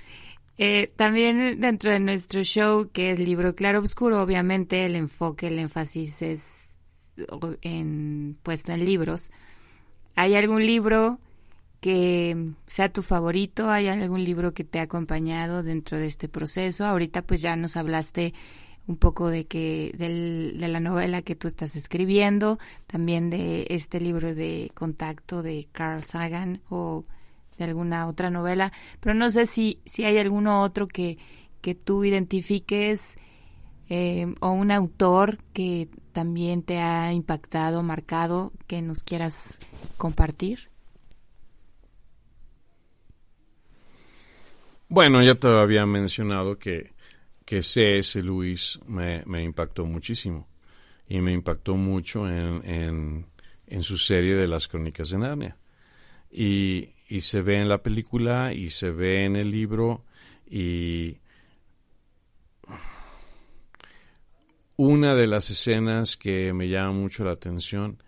eh, 0.57 0.91
también 0.97 1.61
dentro 1.61 1.91
de 1.91 2.01
nuestro 2.01 2.43
show, 2.43 2.89
que 2.91 3.11
es 3.11 3.19
Libro 3.19 3.55
Claro 3.55 3.81
Oscuro, 3.81 4.23
obviamente 4.23 4.87
el 4.87 4.97
enfoque, 4.97 5.49
el 5.49 5.59
énfasis 5.59 6.23
es 6.23 6.61
en, 7.61 8.39
puesto 8.43 8.73
en 8.73 8.87
libros. 8.87 9.31
¿Hay 10.15 10.35
algún 10.35 10.65
libro 10.65 11.19
que 11.83 12.53
sea 12.67 12.91
tu 12.91 13.03
favorito? 13.03 13.69
¿Hay 13.69 13.89
algún 13.89 14.25
libro 14.25 14.55
que 14.55 14.65
te 14.65 14.79
ha 14.79 14.85
acompañado 14.85 15.63
dentro 15.63 15.99
de 15.99 16.07
este 16.07 16.31
proceso? 16.31 16.87
Ahorita 16.87 17.21
pues 17.21 17.43
ya 17.43 17.55
nos 17.55 17.77
hablaste 17.77 18.33
un 18.87 18.97
poco 18.97 19.29
de 19.29 19.47
que 19.47 19.93
de 19.97 20.69
la 20.69 20.81
novela 20.81 21.23
que 21.23 21.37
tú 21.37 21.49
estás 21.49 21.77
escribiendo, 21.77 22.59
también 22.87 23.31
de 23.31 23.67
este 23.71 24.01
libro 24.01 24.35
de 24.35 24.71
contacto 24.75 25.43
de 25.43 25.69
Carl 25.73 26.03
Sagan 26.03 26.61
o 26.69 27.05
de 27.59 27.65
alguna 27.65 28.07
otra 28.07 28.31
novela, 28.31 28.73
pero 29.01 29.15
no 29.15 29.31
sé 29.31 29.47
si, 29.47 29.81
si 29.85 30.05
hay 30.05 30.19
alguno 30.19 30.63
otro 30.63 30.89
que, 30.89 31.19
que 31.61 31.75
tú 31.75 32.05
identifiques 32.05 33.19
eh, 33.89 34.35
o 34.41 34.51
un 34.51 34.71
autor 34.71 35.39
que 35.53 35.89
también 36.13 36.63
te 36.63 36.79
ha 36.79 37.13
impactado, 37.13 37.83
marcado, 37.83 38.53
que 38.67 38.83
nos 38.83 39.03
quieras 39.03 39.61
compartir. 39.97 40.71
Bueno, 44.89 45.23
ya 45.23 45.35
te 45.35 45.49
había 45.49 45.87
mencionado 45.87 46.59
que, 46.59 46.92
que 47.53 47.63
C.S. 47.63 48.23
Luis 48.23 48.81
me, 48.87 49.23
me, 49.27 49.45
impactó 49.45 49.85
muchísimo 49.85 50.49
y 51.07 51.21
me 51.21 51.35
impactó 51.35 51.77
mucho 51.77 52.27
en, 52.27 52.65
en, 52.65 53.27
en 53.67 53.83
su 53.83 53.99
serie 53.99 54.37
de 54.37 54.49
las 54.49 54.69
crónicas 54.69 55.11
de 55.11 55.19
Narnia. 55.19 55.59
Y, 56.31 56.89
y 57.11 57.21
se 57.21 57.43
ve 57.43 57.61
en 57.61 57.69
la 57.69 57.83
película 57.83 58.55
y 58.55 58.71
se 58.71 58.91
ve 58.91 59.27
en 59.27 59.37
el 59.37 59.51
libro 59.51 60.03
y 60.51 61.19
una 64.77 65.15
de 65.15 65.27
las 65.27 65.51
escenas 65.51 66.17
que 66.17 66.55
me 66.55 66.71
llama 66.71 66.93
mucho 66.93 67.23
la 67.23 67.33
atención 67.33 68.03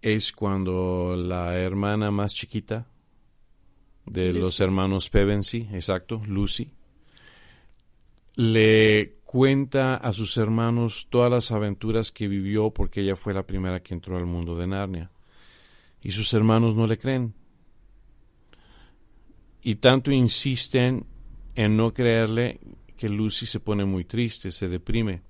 es 0.00 0.30
cuando 0.30 1.16
la 1.16 1.58
hermana 1.58 2.12
más 2.12 2.32
chiquita 2.32 2.86
de 4.06 4.32
los 4.32 4.60
hermanos 4.60 5.10
Pevensey, 5.10 5.68
exacto, 5.72 6.22
Lucy, 6.28 6.70
le 8.36 9.16
cuenta 9.24 9.96
a 9.96 10.12
sus 10.12 10.36
hermanos 10.36 11.08
todas 11.10 11.30
las 11.30 11.52
aventuras 11.52 12.12
que 12.12 12.28
vivió 12.28 12.70
porque 12.70 13.00
ella 13.00 13.16
fue 13.16 13.34
la 13.34 13.46
primera 13.46 13.82
que 13.82 13.94
entró 13.94 14.16
al 14.16 14.26
mundo 14.26 14.56
de 14.56 14.66
Narnia. 14.66 15.10
Y 16.00 16.10
sus 16.10 16.32
hermanos 16.34 16.74
no 16.74 16.86
le 16.86 16.98
creen 16.98 17.34
y 19.64 19.76
tanto 19.76 20.12
insisten 20.12 21.06
en 21.54 21.76
no 21.76 21.92
creerle 21.92 22.60
que 22.96 23.08
Lucy 23.08 23.46
se 23.46 23.60
pone 23.60 23.84
muy 23.86 24.04
triste, 24.04 24.52
se 24.52 24.68
deprime. 24.68 25.22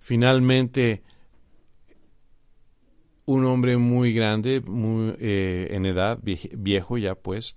Finalmente, 0.00 1.02
un 3.24 3.46
hombre 3.46 3.78
muy 3.78 4.12
grande, 4.12 4.60
muy, 4.60 5.14
eh, 5.18 5.68
en 5.70 5.86
edad, 5.86 6.20
viejo 6.22 6.98
ya 6.98 7.14
pues, 7.14 7.56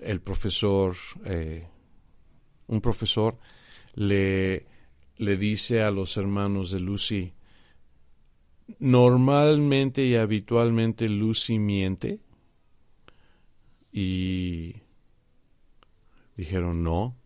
el 0.00 0.20
profesor, 0.22 0.96
eh, 1.26 1.68
un 2.66 2.80
profesor 2.80 3.38
le, 3.96 4.66
le 5.16 5.36
dice 5.36 5.82
a 5.82 5.90
los 5.90 6.16
hermanos 6.16 6.70
de 6.70 6.80
Lucy, 6.80 7.32
normalmente 8.78 10.04
y 10.04 10.14
habitualmente 10.14 11.08
Lucy 11.08 11.58
miente 11.58 12.20
y 13.92 14.76
Dijeron 16.36 16.82
no. 16.82 17.16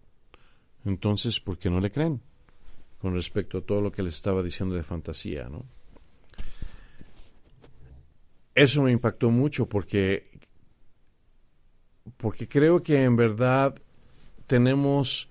Entonces, 0.85 1.40
¿por 1.40 1.59
qué 1.59 1.68
no 1.68 1.80
le 1.80 1.90
creen? 1.90 2.22
Con 3.00 3.14
respecto 3.14 3.59
a 3.59 3.62
todo 3.62 3.80
lo 3.80 3.90
que 3.90 4.02
les 4.02 4.14
estaba 4.14 4.42
diciendo 4.42 4.74
de 4.74 4.83
fantasía, 4.83 5.48
¿no? 5.48 5.64
Eso 8.54 8.83
me 8.83 8.92
impactó 8.92 9.30
mucho 9.30 9.68
porque 9.68 10.28
porque 12.16 12.48
creo 12.48 12.83
que 12.83 13.04
en 13.04 13.16
verdad 13.16 13.74
tenemos 14.46 15.30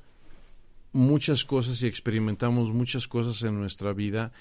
muchas 0.91 1.45
cosas 1.45 1.82
y 1.84 1.88
experimentamos 1.88 2.71
muchas 2.71 3.08
cosas 3.08 3.41
en 3.43 3.60
nuestra 3.60 3.93
vida 3.93 4.32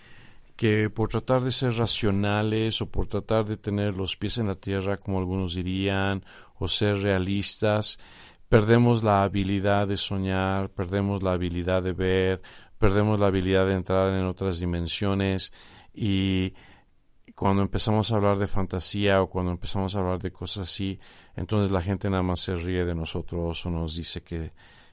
que 0.56 0.90
por 0.90 1.08
tratar 1.08 1.42
de 1.42 1.52
ser 1.52 1.74
racionales 1.74 2.82
o 2.82 2.90
por 2.90 3.06
tratar 3.06 3.44
de 3.44 3.56
tener 3.56 3.96
los 3.96 4.16
pies 4.16 4.38
en 4.38 4.48
la 4.48 4.56
tierra, 4.56 4.96
como 4.96 5.18
algunos 5.18 5.54
dirían, 5.54 6.24
o 6.58 6.66
ser 6.66 6.98
realistas, 6.98 7.98
perdemos 8.48 9.04
la 9.04 9.22
habilidad 9.22 9.86
de 9.86 9.96
soñar, 9.96 10.70
perdemos 10.70 11.22
la 11.22 11.34
habilidad 11.34 11.82
de 11.82 11.92
ver, 11.92 12.42
perdemos 12.76 13.20
la 13.20 13.28
habilidad 13.28 13.66
de 13.66 13.74
entrar 13.74 14.12
en 14.12 14.24
otras 14.24 14.58
dimensiones. 14.58 15.52
Y 15.94 16.54
cuando 17.34 17.62
empezamos 17.62 18.10
a 18.10 18.16
hablar 18.16 18.38
de 18.38 18.48
fantasía 18.48 19.22
o 19.22 19.28
cuando 19.28 19.52
empezamos 19.52 19.94
a 19.94 20.00
hablar 20.00 20.18
de 20.18 20.32
cosas 20.32 20.68
así, 20.68 20.98
entonces 21.36 21.70
la 21.70 21.82
gente 21.82 22.10
nada 22.10 22.24
más 22.24 22.40
se 22.40 22.56
ríe 22.56 22.84
de 22.84 22.96
nosotros 22.96 23.64
o 23.64 23.70
nos 23.70 23.94
dice 23.94 24.22
que, 24.22 24.52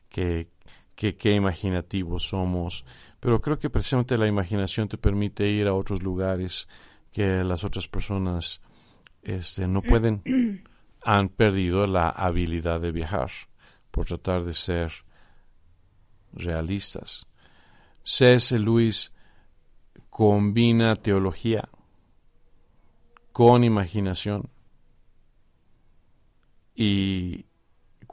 que, 0.09 0.49
que 0.95 1.15
qué 1.15 1.33
imaginativos 1.33 2.23
somos, 2.29 2.85
pero 3.19 3.41
creo 3.41 3.59
que 3.59 3.69
precisamente 3.69 4.17
la 4.17 4.27
imaginación 4.27 4.87
te 4.87 4.97
permite 4.97 5.47
ir 5.47 5.67
a 5.67 5.73
otros 5.73 6.01
lugares 6.01 6.67
que 7.11 7.43
las 7.43 7.63
otras 7.63 7.87
personas 7.87 8.61
este, 9.21 9.67
no 9.67 9.81
pueden, 9.81 10.63
han 11.03 11.29
perdido 11.29 11.85
la 11.85 12.09
habilidad 12.09 12.79
de 12.79 12.91
viajar 12.91 13.29
por 13.91 14.05
tratar 14.05 14.43
de 14.43 14.53
ser 14.53 14.91
realistas. 16.33 17.27
C.S. 18.03 18.57
Lewis 18.59 19.13
combina 20.09 20.95
teología 20.95 21.67
con 23.31 23.63
imaginación 23.63 24.49
y 26.75 27.45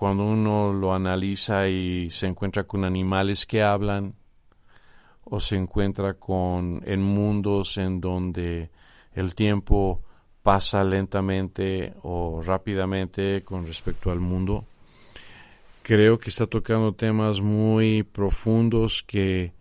cuando 0.02 0.24
uno 0.24 0.72
lo 0.72 0.92
analiza 0.92 1.68
y 1.68 2.10
se 2.10 2.26
encuentra 2.26 2.64
con 2.64 2.84
animales 2.84 3.46
que 3.46 3.62
hablan 3.62 4.16
o 5.22 5.38
se 5.38 5.54
encuentra 5.54 6.14
con 6.14 6.82
en 6.84 7.00
mundos 7.00 7.78
en 7.78 8.00
donde 8.00 8.72
el 9.14 9.36
tiempo 9.36 10.02
pasa 10.42 10.82
lentamente 10.82 11.94
o 12.02 12.42
rápidamente 12.44 13.44
con 13.44 13.64
respecto 13.64 14.10
al 14.10 14.18
mundo. 14.18 14.64
Creo 15.84 16.18
que 16.18 16.30
está 16.30 16.48
tocando 16.48 16.92
temas 16.94 17.40
muy 17.40 18.02
profundos 18.02 19.04
que 19.04 19.52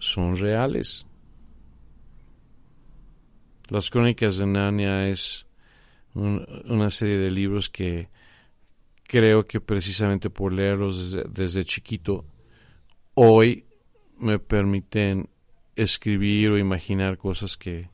son 0.00 0.34
reales. 0.34 1.06
Las 3.68 3.90
crónicas 3.90 4.38
de 4.38 4.46
Narnia 4.46 5.06
es 5.08 5.46
una 6.14 6.90
serie 6.90 7.18
de 7.18 7.30
libros 7.30 7.70
que 7.70 8.08
creo 9.08 9.46
que 9.46 9.60
precisamente 9.60 10.30
por 10.30 10.52
leerlos 10.52 11.16
desde, 11.32 11.64
chiquito, 11.64 12.24
hoy 13.14 13.64
me 14.18 14.38
permiten 14.38 15.28
escribir 15.74 16.50
o 16.50 16.58
imaginar 16.58 17.16
cosas 17.16 17.56
que 17.56 17.88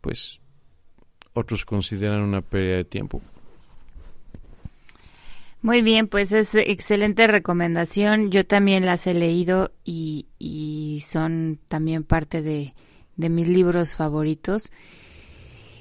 pues 0.00 0.42
otros 1.32 1.64
consideran 1.64 2.20
una 2.20 2.42
pérdida 2.42 2.76
de 2.76 2.84
tiempo. 2.84 3.22
Muy 5.62 5.80
bien, 5.80 6.06
pues 6.08 6.32
es 6.32 6.54
excelente 6.54 7.26
recomendación. 7.26 8.30
Yo 8.30 8.44
también 8.46 8.84
las 8.84 9.06
he 9.06 9.14
leído 9.14 9.72
y, 9.82 10.26
y 10.38 11.02
son 11.06 11.58
también 11.68 12.04
parte 12.04 12.42
de, 12.42 12.74
de 13.16 13.30
mis 13.30 13.48
libros 13.48 13.94
favoritos. 13.94 14.70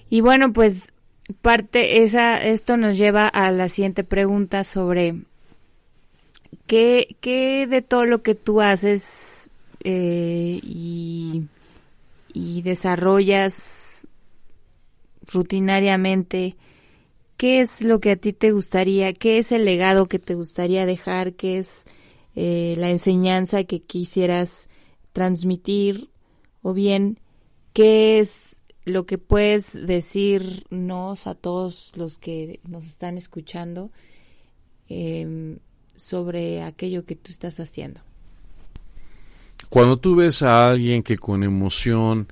Y 0.09 0.21
bueno, 0.21 0.53
pues 0.53 0.93
parte 1.41 2.03
esa 2.03 2.43
esto 2.43 2.77
nos 2.77 2.97
lleva 2.97 3.27
a 3.27 3.51
la 3.51 3.69
siguiente 3.69 4.03
pregunta 4.03 4.63
sobre 4.63 5.15
qué, 6.67 7.15
qué 7.21 7.67
de 7.67 7.81
todo 7.81 8.05
lo 8.05 8.21
que 8.21 8.35
tú 8.35 8.61
haces 8.61 9.49
eh, 9.83 10.59
y, 10.61 11.45
y 12.33 12.61
desarrollas 12.61 14.07
rutinariamente 15.31 16.55
qué 17.37 17.61
es 17.61 17.81
lo 17.81 17.99
que 17.99 18.11
a 18.11 18.15
ti 18.15 18.33
te 18.33 18.51
gustaría 18.51 19.13
qué 19.13 19.37
es 19.37 19.51
el 19.51 19.65
legado 19.65 20.07
que 20.07 20.19
te 20.19 20.35
gustaría 20.35 20.85
dejar 20.85 21.33
qué 21.33 21.59
es 21.59 21.85
eh, 22.35 22.75
la 22.77 22.89
enseñanza 22.89 23.63
que 23.63 23.79
quisieras 23.79 24.67
transmitir 25.13 26.09
o 26.61 26.73
bien 26.73 27.19
qué 27.73 28.19
es 28.19 28.59
lo 28.85 29.05
que 29.05 29.17
puedes 29.17 29.73
decirnos 29.73 31.27
a 31.27 31.35
todos 31.35 31.91
los 31.95 32.17
que 32.17 32.59
nos 32.67 32.85
están 32.85 33.17
escuchando 33.17 33.91
em, 34.89 35.59
sobre 35.95 36.63
aquello 36.63 37.05
que 37.05 37.15
tú 37.15 37.31
estás 37.31 37.59
haciendo. 37.59 38.01
Cuando 39.69 39.97
tú 39.97 40.15
ves 40.15 40.43
a 40.43 40.69
alguien 40.69 41.01
que 41.01 41.17
con 41.17 41.43
emoción 41.43 42.27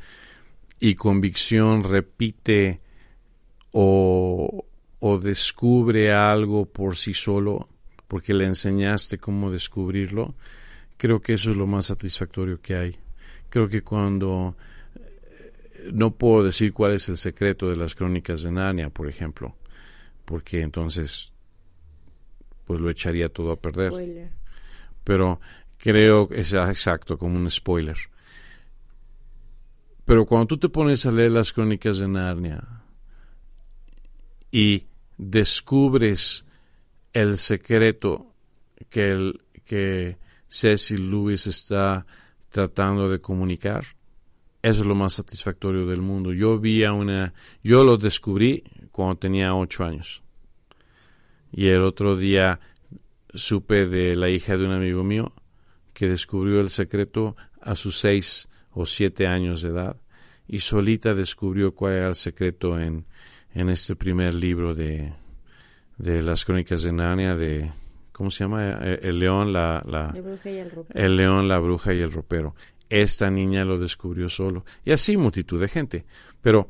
y 0.79 0.95
convicción 0.95 1.83
repite 1.83 2.81
o, 3.71 4.65
o 4.99 5.19
descubre 5.19 6.11
algo 6.13 6.65
por 6.65 6.97
sí 6.97 7.13
solo, 7.13 7.69
porque 8.07 8.33
le 8.33 8.45
enseñaste 8.45 9.17
cómo 9.17 9.51
descubrirlo, 9.51 10.35
creo 10.97 11.21
que 11.21 11.33
eso 11.33 11.51
es 11.51 11.55
lo 11.55 11.65
más 11.65 11.85
satisfactorio 11.85 12.61
que 12.61 12.75
hay. 12.75 12.95
Creo 13.49 13.67
que 13.69 13.81
cuando 13.81 14.55
no 15.93 16.11
puedo 16.11 16.43
decir 16.43 16.73
cuál 16.73 16.93
es 16.93 17.09
el 17.09 17.17
secreto 17.17 17.69
de 17.69 17.75
las 17.75 17.95
crónicas 17.95 18.43
de 18.43 18.51
Narnia, 18.51 18.89
por 18.89 19.07
ejemplo, 19.07 19.55
porque 20.25 20.61
entonces 20.61 21.33
pues 22.65 22.79
lo 22.79 22.89
echaría 22.89 23.29
todo 23.29 23.51
a 23.51 23.55
perder. 23.55 24.31
Pero 25.03 25.39
creo 25.77 26.27
que 26.27 26.39
es 26.39 26.53
exacto, 26.53 27.17
como 27.17 27.37
un 27.37 27.49
spoiler. 27.49 27.97
Pero 30.05 30.25
cuando 30.25 30.47
tú 30.47 30.57
te 30.57 30.69
pones 30.69 31.05
a 31.05 31.11
leer 31.11 31.31
las 31.31 31.53
crónicas 31.53 31.97
de 31.99 32.07
Narnia 32.07 32.83
y 34.51 34.85
descubres 35.17 36.45
el 37.13 37.37
secreto 37.37 38.33
que, 38.89 39.11
el, 39.11 39.41
que 39.65 40.17
Cecil 40.47 41.09
Lewis 41.09 41.47
está 41.47 42.05
tratando 42.49 43.09
de 43.09 43.19
comunicar, 43.19 43.83
eso 44.61 44.81
es 44.81 44.87
lo 44.87 44.95
más 44.95 45.13
satisfactorio 45.13 45.85
del 45.87 46.01
mundo. 46.01 46.33
Yo 46.33 46.59
vi 46.59 46.83
a 46.83 46.93
una, 46.93 47.33
yo 47.63 47.83
lo 47.83 47.97
descubrí 47.97 48.63
cuando 48.91 49.17
tenía 49.17 49.55
ocho 49.55 49.83
años. 49.83 50.21
Y 51.51 51.67
el 51.67 51.81
otro 51.81 52.15
día 52.15 52.59
supe 53.33 53.87
de 53.87 54.15
la 54.15 54.29
hija 54.29 54.57
de 54.57 54.65
un 54.65 54.73
amigo 54.73 55.03
mío 55.03 55.33
que 55.93 56.07
descubrió 56.07 56.61
el 56.61 56.69
secreto 56.69 57.35
a 57.59 57.75
sus 57.75 57.97
seis 57.97 58.47
o 58.71 58.85
siete 58.85 59.27
años 59.27 59.61
de 59.61 59.69
edad 59.69 59.97
y 60.47 60.59
solita 60.59 61.13
descubrió 61.13 61.73
cuál 61.73 61.93
era 61.93 62.07
el 62.09 62.15
secreto 62.15 62.79
en, 62.79 63.05
en 63.53 63.69
este 63.69 63.95
primer 63.95 64.33
libro 64.33 64.73
de, 64.73 65.13
de 65.97 66.21
las 66.21 66.45
crónicas 66.45 66.83
de 66.83 66.91
Narnia 66.91 67.35
de 67.35 67.71
¿cómo 68.11 68.31
se 68.31 68.43
llama? 68.43 68.73
El, 68.83 69.19
león, 69.19 69.51
la, 69.51 69.81
la, 69.85 70.13
el 70.93 71.15
león, 71.15 71.47
la 71.47 71.59
bruja 71.59 71.93
y 71.93 71.99
el 71.99 72.11
ropero 72.11 72.55
esta 72.91 73.31
niña 73.31 73.63
lo 73.63 73.79
descubrió 73.79 74.27
solo. 74.27 74.65
Y 74.83 74.91
así 74.91 75.15
multitud 75.15 75.61
de 75.61 75.69
gente. 75.69 76.05
Pero 76.41 76.69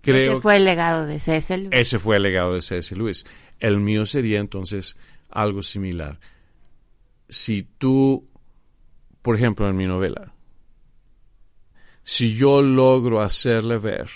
creo... 0.00 0.32
Ese 0.32 0.40
fue 0.40 0.56
el 0.56 0.64
legado 0.64 1.06
de 1.06 1.20
C.S. 1.20 1.58
Lewis. 1.58 1.70
Ese 1.72 1.98
fue 1.98 2.16
el 2.16 2.22
legado 2.22 2.54
de 2.54 2.62
C.S. 2.62 2.96
Lewis. 2.96 3.26
El 3.60 3.80
mío 3.80 4.06
sería 4.06 4.40
entonces 4.40 4.96
algo 5.28 5.62
similar. 5.62 6.18
Si 7.28 7.64
tú, 7.76 8.26
por 9.20 9.36
ejemplo, 9.36 9.68
en 9.68 9.76
mi 9.76 9.86
novela, 9.86 10.32
si 12.02 12.34
yo 12.34 12.62
logro 12.62 13.20
hacerle 13.20 13.76
ver 13.76 14.08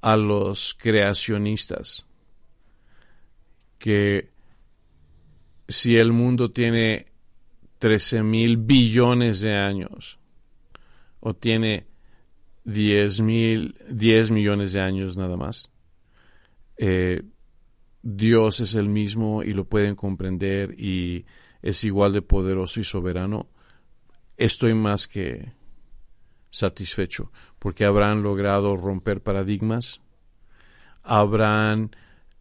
a 0.00 0.16
los 0.16 0.72
creacionistas 0.72 2.06
que 3.78 4.30
si 5.68 5.98
el 5.98 6.12
mundo 6.12 6.50
tiene 6.50 7.11
13 7.82 8.22
mil 8.22 8.58
billones 8.58 9.40
de 9.40 9.56
años 9.56 10.20
o 11.18 11.34
tiene 11.34 11.88
10, 12.62 13.22
mil, 13.22 13.74
10 13.90 14.30
millones 14.30 14.74
de 14.74 14.80
años 14.80 15.16
nada 15.16 15.36
más. 15.36 15.68
Eh, 16.76 17.22
Dios 18.00 18.60
es 18.60 18.76
el 18.76 18.88
mismo 18.88 19.42
y 19.42 19.52
lo 19.52 19.64
pueden 19.64 19.96
comprender 19.96 20.78
y 20.78 21.26
es 21.60 21.82
igual 21.82 22.12
de 22.12 22.22
poderoso 22.22 22.78
y 22.78 22.84
soberano. 22.84 23.48
Estoy 24.36 24.74
más 24.74 25.08
que 25.08 25.50
satisfecho 26.50 27.32
porque 27.58 27.84
habrán 27.84 28.22
logrado 28.22 28.76
romper 28.76 29.24
paradigmas, 29.24 30.02
habrán, 31.02 31.96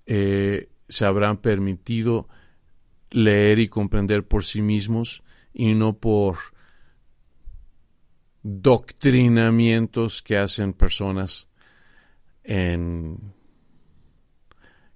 eh, 0.05 0.69
se 0.87 1.03
habrán 1.03 1.37
permitido 1.37 2.29
leer 3.09 3.57
y 3.57 3.69
comprender 3.69 4.27
por 4.27 4.43
sí 4.43 4.61
mismos 4.61 5.23
y 5.53 5.73
no 5.73 5.97
por 5.97 6.37
doctrinamientos 8.43 10.21
que 10.21 10.37
hacen 10.37 10.73
personas 10.73 11.47
en 12.43 13.33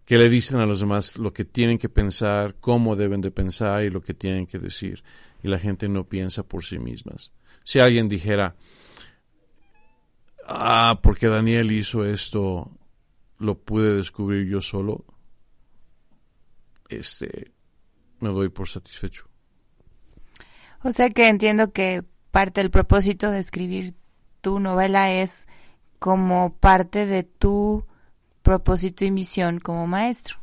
que 0.05 0.17
le 0.17 0.29
dicen 0.29 0.59
a 0.59 0.65
los 0.65 0.79
demás 0.79 1.17
lo 1.17 1.33
que 1.33 1.45
tienen 1.45 1.79
que 1.79 1.89
pensar, 1.89 2.55
cómo 2.59 2.95
deben 2.95 3.21
de 3.21 3.31
pensar 3.31 3.83
y 3.83 3.89
lo 3.89 4.01
que 4.01 4.13
tienen 4.13 4.45
que 4.45 4.59
decir. 4.59 5.03
Y 5.41 5.47
la 5.47 5.57
gente 5.57 5.89
no 5.89 6.07
piensa 6.07 6.43
por 6.43 6.63
sí 6.63 6.77
mismas. 6.77 7.31
Si 7.63 7.79
alguien 7.79 8.07
dijera, 8.07 8.55
ah, 10.47 10.99
porque 11.01 11.27
Daniel 11.27 11.71
hizo 11.71 12.05
esto, 12.05 12.71
lo 13.39 13.59
pude 13.59 13.95
descubrir 13.95 14.47
yo 14.47 14.61
solo, 14.61 15.05
este, 16.87 17.51
me 18.19 18.29
doy 18.29 18.49
por 18.49 18.67
satisfecho. 18.67 19.27
O 20.85 20.91
sea 20.91 21.09
que 21.09 21.27
entiendo 21.27 21.71
que 21.71 22.03
parte 22.29 22.61
del 22.61 22.69
propósito 22.69 23.31
de 23.31 23.39
escribir 23.39 23.95
tu 24.41 24.59
novela 24.59 25.11
es 25.11 25.47
como 25.97 26.55
parte 26.57 27.07
de 27.07 27.23
tu 27.23 27.87
propósito 28.43 29.03
y 29.03 29.09
misión 29.09 29.59
como 29.59 29.87
maestro. 29.87 30.37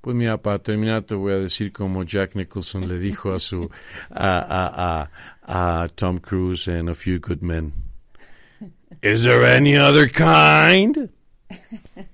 Pues 0.00 0.14
mira, 0.14 0.40
para 0.40 0.60
terminar 0.60 1.02
te 1.02 1.16
voy 1.16 1.32
a 1.32 1.38
decir 1.38 1.72
como 1.72 2.04
Jack 2.04 2.36
Nicholson 2.36 2.86
le 2.86 3.00
dijo 3.00 3.32
a 3.32 3.40
su 3.40 3.68
a, 4.10 5.10
a, 5.42 5.82
a, 5.82 5.88
Tom 5.88 6.18
Cruise 6.18 6.68
en 6.68 6.88
A 6.88 6.94
Few 6.94 7.18
Good 7.18 7.40
Men. 7.40 7.72
Is 9.02 9.24
there 9.24 9.44
any 9.44 9.76
other 9.76 10.08
kind? 10.08 11.10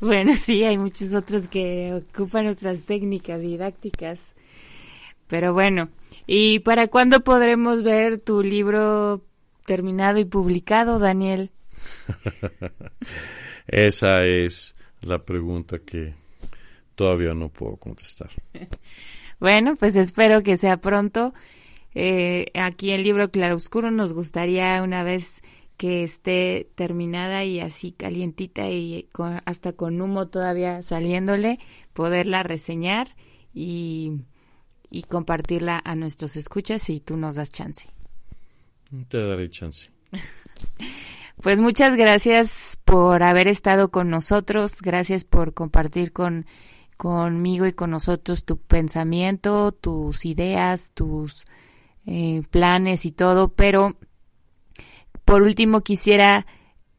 Bueno, 0.00 0.34
sí, 0.36 0.62
hay 0.64 0.76
muchos 0.76 1.14
otros 1.14 1.48
que 1.48 1.94
ocupan 1.94 2.46
otras 2.48 2.82
técnicas 2.82 3.40
didácticas. 3.40 4.34
Pero 5.26 5.52
bueno, 5.52 5.88
¿y 6.26 6.60
para 6.60 6.88
cuándo 6.88 7.20
podremos 7.20 7.82
ver 7.82 8.18
tu 8.18 8.42
libro 8.42 9.24
terminado 9.66 10.18
y 10.18 10.24
publicado, 10.24 10.98
Daniel? 10.98 11.50
Esa 13.66 14.24
es 14.26 14.74
la 15.00 15.24
pregunta 15.24 15.78
que 15.78 16.14
todavía 16.94 17.34
no 17.34 17.48
puedo 17.48 17.76
contestar. 17.76 18.30
bueno, 19.40 19.76
pues 19.76 19.96
espero 19.96 20.42
que 20.42 20.56
sea 20.56 20.76
pronto. 20.78 21.34
Eh, 21.94 22.46
aquí 22.54 22.90
en 22.90 23.02
Libro 23.02 23.30
Claroscuro 23.30 23.90
nos 23.90 24.12
gustaría 24.12 24.82
una 24.82 25.04
vez 25.04 25.42
que 25.76 26.04
esté 26.04 26.68
terminada 26.74 27.44
y 27.44 27.60
así 27.60 27.92
calientita 27.92 28.68
y 28.68 29.08
hasta 29.44 29.72
con 29.72 30.00
humo 30.00 30.28
todavía 30.28 30.82
saliéndole, 30.82 31.58
poderla 31.92 32.42
reseñar 32.42 33.16
y, 33.52 34.20
y 34.94 35.02
compartirla 35.02 35.82
a 35.84 35.96
nuestros 35.96 36.36
escuchas 36.36 36.82
si 36.82 37.00
tú 37.00 37.16
nos 37.16 37.34
das 37.34 37.50
chance. 37.50 37.88
Te 39.08 39.18
daré 39.18 39.50
chance. 39.50 39.90
Pues 41.42 41.58
muchas 41.58 41.96
gracias 41.96 42.78
por 42.84 43.24
haber 43.24 43.48
estado 43.48 43.90
con 43.90 44.08
nosotros, 44.08 44.80
gracias 44.80 45.24
por 45.24 45.52
compartir 45.52 46.12
con 46.12 46.46
conmigo 46.96 47.66
y 47.66 47.72
con 47.72 47.90
nosotros 47.90 48.44
tu 48.44 48.56
pensamiento, 48.56 49.72
tus 49.72 50.24
ideas, 50.24 50.92
tus 50.94 51.44
eh, 52.06 52.42
planes 52.50 53.04
y 53.04 53.10
todo, 53.10 53.48
pero 53.48 53.96
por 55.24 55.42
último 55.42 55.80
quisiera 55.80 56.46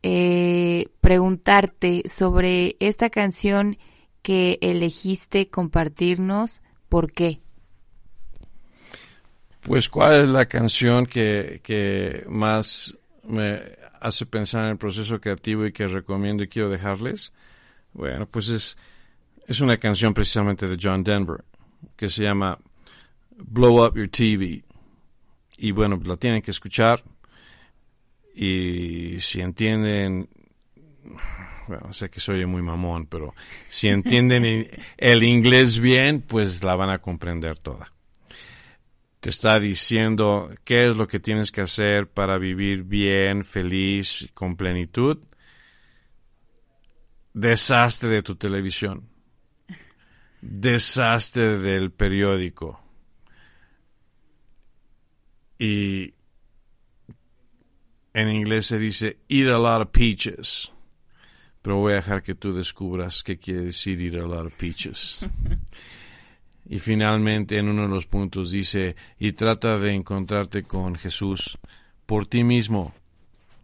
eh, 0.03 0.89
preguntarte 0.99 2.03
sobre 2.05 2.75
esta 2.81 3.09
canción 3.09 3.77
que 4.21 4.59
elegiste 4.61 5.49
compartirnos, 5.49 6.61
¿por 6.89 7.13
qué? 7.13 7.39
Pues 9.65 9.89
cuál 9.89 10.13
es 10.21 10.29
la 10.29 10.45
canción 10.45 11.07
que, 11.07 11.59
que 11.63 12.23
más 12.29 12.95
me 13.23 13.63
hace 13.99 14.27
pensar 14.27 14.65
en 14.65 14.71
el 14.71 14.77
proceso 14.77 15.19
creativo 15.19 15.65
y 15.65 15.71
que 15.71 15.87
recomiendo 15.87 16.43
y 16.43 16.47
quiero 16.47 16.69
dejarles? 16.69 17.33
Bueno, 17.91 18.27
pues 18.27 18.49
es, 18.49 18.77
es 19.47 19.61
una 19.61 19.77
canción 19.77 20.13
precisamente 20.13 20.67
de 20.67 20.77
John 20.79 21.03
Denver 21.03 21.43
que 21.95 22.09
se 22.09 22.21
llama 22.21 22.59
Blow 23.37 23.83
Up 23.83 23.95
Your 23.95 24.07
TV. 24.07 24.63
Y 25.57 25.71
bueno, 25.71 25.99
la 26.05 26.17
tienen 26.17 26.43
que 26.43 26.51
escuchar 26.51 27.01
y 28.35 29.19
si 29.19 29.41
entienden, 29.41 30.29
bueno, 31.67 31.91
sé 31.91 32.11
que 32.11 32.19
soy 32.19 32.45
muy 32.45 32.61
mamón, 32.61 33.07
pero 33.07 33.33
si 33.67 33.87
entienden 33.87 34.69
el 34.97 35.23
inglés 35.23 35.79
bien, 35.79 36.21
pues 36.21 36.63
la 36.63 36.75
van 36.75 36.91
a 36.91 36.99
comprender 36.99 37.57
toda 37.57 37.94
te 39.25 39.31
está 39.31 39.59
diciendo 39.59 40.51
qué 40.63 40.87
es 40.87 40.95
lo 40.95 41.07
que 41.07 41.19
tienes 41.19 41.51
que 41.51 41.61
hacer 41.61 42.07
para 42.07 42.37
vivir 42.37 42.83
bien, 42.83 43.43
feliz, 43.43 44.29
con 44.35 44.55
plenitud, 44.55 45.17
desastre 47.33 48.09
de 48.09 48.21
tu 48.21 48.35
televisión, 48.35 49.09
desastre 50.41 51.57
del 51.57 51.91
periódico. 51.91 52.79
Y 55.57 56.13
en 58.13 58.29
inglés 58.29 58.67
se 58.67 58.77
dice 58.77 59.17
eat 59.27 59.47
a 59.47 59.57
lot 59.57 59.81
of 59.81 59.89
peaches. 59.91 60.71
Pero 61.63 61.77
voy 61.77 61.93
a 61.93 61.95
dejar 61.95 62.21
que 62.21 62.35
tú 62.35 62.53
descubras 62.53 63.23
qué 63.23 63.39
quiere 63.39 63.61
decir 63.61 63.99
eat 64.03 64.23
a 64.23 64.27
lot 64.27 64.45
of 64.45 64.53
peaches. 64.53 65.27
Y 66.67 66.79
finalmente 66.79 67.57
en 67.57 67.69
uno 67.69 67.83
de 67.83 67.89
los 67.89 68.07
puntos 68.07 68.51
dice, 68.51 68.95
y 69.19 69.33
trata 69.33 69.77
de 69.77 69.93
encontrarte 69.93 70.63
con 70.63 70.95
Jesús 70.95 71.57
por 72.05 72.25
ti 72.25 72.43
mismo, 72.43 72.93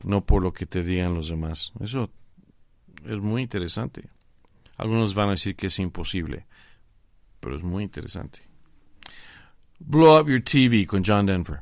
no 0.03 0.23
por 0.23 0.43
lo 0.43 0.53
que 0.53 0.65
te 0.65 0.83
digan 0.83 1.15
los 1.15 1.29
demás. 1.29 1.73
Eso 1.79 2.11
es 3.05 3.17
muy 3.17 3.41
interesante. 3.41 4.09
Algunos 4.77 5.15
van 5.15 5.29
a 5.29 5.31
decir 5.31 5.55
que 5.55 5.67
es 5.67 5.79
imposible, 5.79 6.45
pero 7.39 7.55
es 7.55 7.63
muy 7.63 7.83
interesante. 7.83 8.41
Blow 9.79 10.19
Up 10.19 10.29
Your 10.29 10.41
TV 10.41 10.85
con 10.85 11.03
John 11.05 11.25
Denver. 11.25 11.61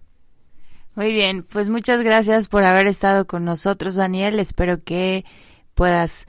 Muy 0.95 1.13
bien, 1.13 1.43
pues 1.43 1.69
muchas 1.69 2.01
gracias 2.01 2.49
por 2.49 2.63
haber 2.65 2.87
estado 2.87 3.25
con 3.25 3.45
nosotros, 3.45 3.95
Daniel. 3.95 4.39
Espero 4.39 4.79
que 4.79 5.23
puedas 5.73 6.27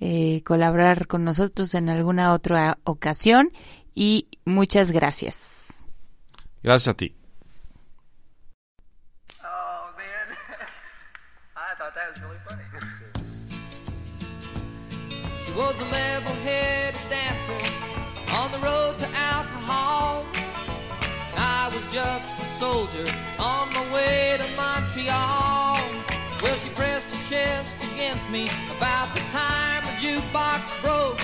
eh, 0.00 0.42
colaborar 0.44 1.06
con 1.06 1.24
nosotros 1.24 1.74
en 1.74 1.88
alguna 1.88 2.32
otra 2.32 2.78
ocasión 2.84 3.52
y 3.98 4.28
muchas 4.44 4.92
gracias. 4.92 5.82
Gracias 6.62 6.94
a 6.94 6.96
ti. 6.96 7.16
Oh 9.42 9.90
man, 9.96 10.38
I 11.56 11.74
thought 11.76 11.94
that 11.96 12.10
was 12.12 12.22
really 12.22 12.38
funny. 12.48 12.62
She 15.44 15.52
was 15.52 15.80
a 15.80 15.84
level-headed 15.90 17.00
dancer 17.10 17.60
on 18.32 18.52
the 18.52 18.58
road 18.58 18.96
to 19.00 19.08
alcohol. 19.16 20.24
I 21.36 21.68
was 21.74 21.84
just 21.92 22.38
a 22.38 22.46
soldier 22.56 23.06
on 23.40 23.68
my 23.72 23.92
way 23.92 24.38
to 24.38 24.46
Montreal. 24.54 25.82
Well, 26.40 26.56
she 26.62 26.68
pressed 26.70 27.08
her 27.08 27.24
chest 27.24 27.76
against 27.92 28.30
me 28.30 28.48
about 28.76 29.12
the 29.14 29.22
time 29.32 29.84
the 29.86 29.94
jukebox 29.98 30.80
broke. 30.82 31.18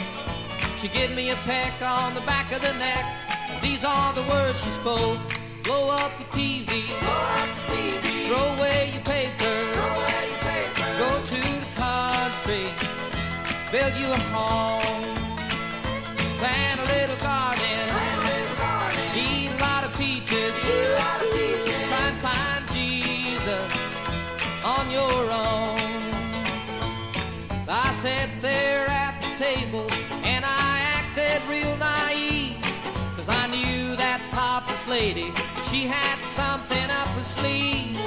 She 0.85 0.91
gave 0.91 1.17
me 1.17 1.31
a 1.31 1.37
peck 1.49 1.81
on 1.81 2.13
the 2.15 2.21
back 2.21 2.53
of 2.53 2.61
the 2.61 2.75
neck. 2.75 3.07
These 3.63 3.87
are 3.87 4.13
the 4.13 4.23
words 4.25 4.63
she 4.63 4.69
spoke. 4.69 5.17
Blow 5.63 5.89
up 5.89 6.13
your 6.21 6.29
TV. 6.29 6.85
Blow 7.01 7.25
up 7.41 7.49
your 7.57 7.65
TV. 7.73 8.29
Throw 8.29 8.45
away 8.53 8.91
your 8.93 9.03
paper. 9.03 9.55
Throw 9.73 9.93
away 9.97 10.25
your 10.29 10.43
paper. 10.45 10.89
Go 11.01 11.11
to 11.33 11.41
the 11.65 11.71
country. 11.81 12.69
Build 13.73 13.95
you 13.97 14.13
a 14.13 14.21
home. 14.29 15.05
Plant 16.37 16.81
a 16.81 16.85
little 16.85 17.17
garden. 17.17 17.85
Plant 17.89 18.21
a 18.21 18.29
little 18.29 18.57
garden. 18.59 19.07
Eat 19.17 19.53
a 19.57 19.61
lot 19.63 19.85
of 19.85 19.93
peaches. 19.97 20.53
Eat 20.69 20.85
a 20.85 20.97
lot 21.01 21.19
of 21.25 21.33
peaches. 21.33 21.89
Try 21.89 22.09
and 22.13 22.19
find 22.29 22.63
Jesus 22.77 23.69
on 24.63 24.91
your 24.91 25.31
own. 25.33 25.81
I 27.67 27.91
sat 28.03 28.29
there 28.43 28.87
at 28.87 29.19
the 29.23 29.29
table 29.43 29.55
and 29.55 29.55
I 29.55 29.73
acted 29.73 29.74
real 31.49 31.77
naive. 31.77 32.57
Cause 33.17 33.29
I 33.29 33.47
knew 33.47 33.97
that 33.97 34.21
topless 34.31 34.87
lady, 34.87 35.33
she 35.71 35.87
had 35.87 36.19
something 36.25 36.89
up 36.91 37.09
her 37.17 37.23
sleeve. 37.23 37.99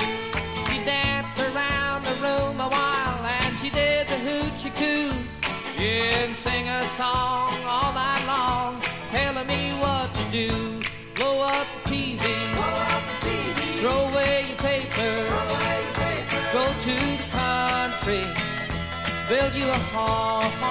She 0.70 0.78
danced 0.84 1.40
around 1.40 2.06
the 2.06 2.16
room 2.22 2.60
a 2.60 2.70
while 2.70 3.26
and 3.42 3.58
she 3.58 3.70
did 3.70 4.08
the 4.08 4.20
hoochie 4.28 4.74
coo. 4.76 5.14
Yeah, 5.78 6.26
and 6.26 6.36
sing 6.36 6.68
a 6.68 6.84
song 6.98 7.54
all 7.66 7.94
night 7.94 8.24
long, 8.26 8.82
telling 9.10 9.48
me 9.48 9.72
what 9.80 10.14
to 10.16 10.24
do. 10.32 10.52
Blow 11.16 11.42
up 11.44 11.68
the 11.86 11.92
TV, 11.92 12.24
Blow 12.54 12.76
up 12.94 13.04
the 13.22 13.30
TV. 13.30 13.82
Throw 13.82 14.00
away 14.10 14.46
your 14.50 14.58
paper, 14.58 15.10
Throw 15.30 15.46
away 15.50 15.78
your 15.86 15.96
paper. 16.04 16.42
go 16.54 16.66
to 16.88 16.96
the 17.22 17.28
country, 17.34 18.24
build 19.30 19.54
you 19.54 19.68
a 19.70 19.80
home. 19.94 20.67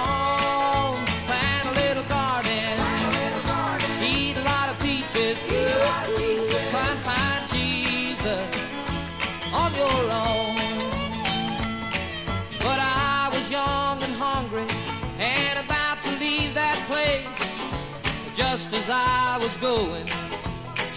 As 18.87 18.91
I 18.91 19.39
was 19.43 19.57
going. 19.57 20.07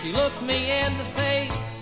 She 0.01 0.11
looked 0.11 0.41
me 0.41 0.71
in 0.81 0.95
the 0.97 1.03
face. 1.03 1.81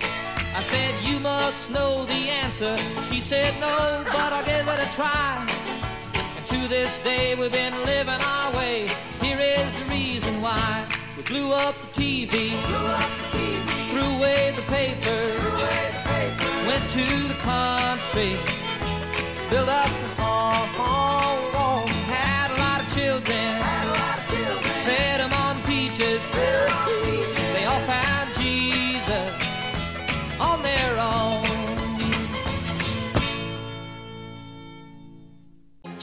I 0.55 0.61
said, 0.61 0.95
You 1.03 1.19
must 1.19 1.69
know 1.69 2.05
the 2.05 2.29
answer. 2.43 2.77
She 3.09 3.19
said, 3.19 3.53
No, 3.59 4.03
but 4.05 4.31
I'll 4.33 4.45
give 4.45 4.67
it 4.67 4.79
a 4.87 4.89
try. 4.95 5.45
And 6.37 6.45
to 6.47 6.67
this 6.67 6.99
day, 7.01 7.35
we've 7.35 7.51
been 7.51 7.75
living 7.85 8.21
our 8.21 8.55
way. 8.55 8.87
Here 9.21 9.39
is 9.39 9.77
the 9.79 9.85
reason 9.85 10.41
why. 10.41 10.87
We 11.17 11.23
blew 11.23 11.51
up 11.51 11.75
the 11.81 12.01
TV, 12.01 12.33
threw 13.91 14.09
away 14.17 14.53
the 14.55 14.65
paper, 14.77 15.21
went 16.67 16.85
to 16.97 17.07
the 17.27 17.39
country, 17.43 18.37
built 19.49 19.67
us 19.67 20.16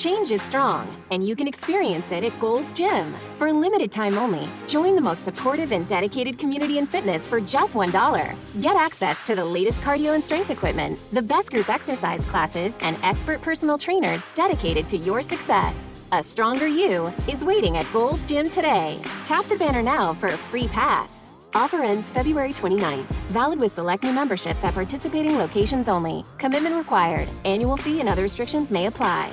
Change 0.05 0.33
is 0.33 0.43
strong, 0.43 1.03
and 1.13 1.27
you 1.27 1.35
can 1.35 1.49
experience 1.49 2.13
it 2.13 2.25
at 2.25 2.39
Gold's 2.39 2.75
Gym. 2.75 3.15
For 3.37 3.47
a 3.47 3.53
limited 3.55 3.91
time 3.91 4.19
only, 4.19 4.47
join 4.67 4.97
the 4.97 5.01
most 5.01 5.25
supportive 5.25 5.73
and 5.73 5.89
dedicated 5.89 6.39
community 6.39 6.77
in 6.77 6.87
fitness 6.87 7.27
for 7.27 7.41
just 7.41 7.75
$1. 7.75 8.61
Get 8.61 8.77
access 8.77 9.23
to 9.23 9.35
the 9.35 9.43
latest 9.43 9.83
cardio 9.83 10.15
and 10.15 10.23
strength 10.23 10.51
equipment, 10.51 11.01
the 11.13 11.23
best 11.23 11.51
group 11.51 11.71
exercise 11.71 12.27
classes, 12.27 12.77
and 12.83 12.99
expert 13.03 13.41
personal 13.41 13.79
trainers 13.79 14.29
dedicated 14.35 14.89
to 14.89 14.99
your 14.99 15.23
success. 15.23 16.05
A 16.13 16.23
stronger 16.23 16.67
you 16.69 17.11
is 17.27 17.43
waiting 17.43 17.79
at 17.79 17.91
Gold's 17.91 18.27
Gym 18.27 18.51
today. 18.51 19.01
Tap 19.25 19.47
the 19.47 19.57
banner 19.57 19.83
now 19.83 20.13
for 20.13 20.27
a 20.27 20.37
free 20.37 20.69
pass. 20.69 21.31
Offer 21.55 21.83
ends 21.83 22.11
February 22.11 22.53
29th. 22.53 23.07
Valid 23.33 23.59
with 23.59 23.73
select 23.73 24.03
new 24.03 24.13
memberships 24.13 24.65
at 24.65 24.75
participating 24.75 25.39
locations 25.39 25.89
only. 25.89 26.27
Commitment 26.37 26.75
required. 26.75 27.27
Annual 27.47 27.79
fee 27.79 28.01
and 28.01 28.09
other 28.11 28.21
restrictions 28.21 28.71
may 28.71 28.85
apply. 28.85 29.33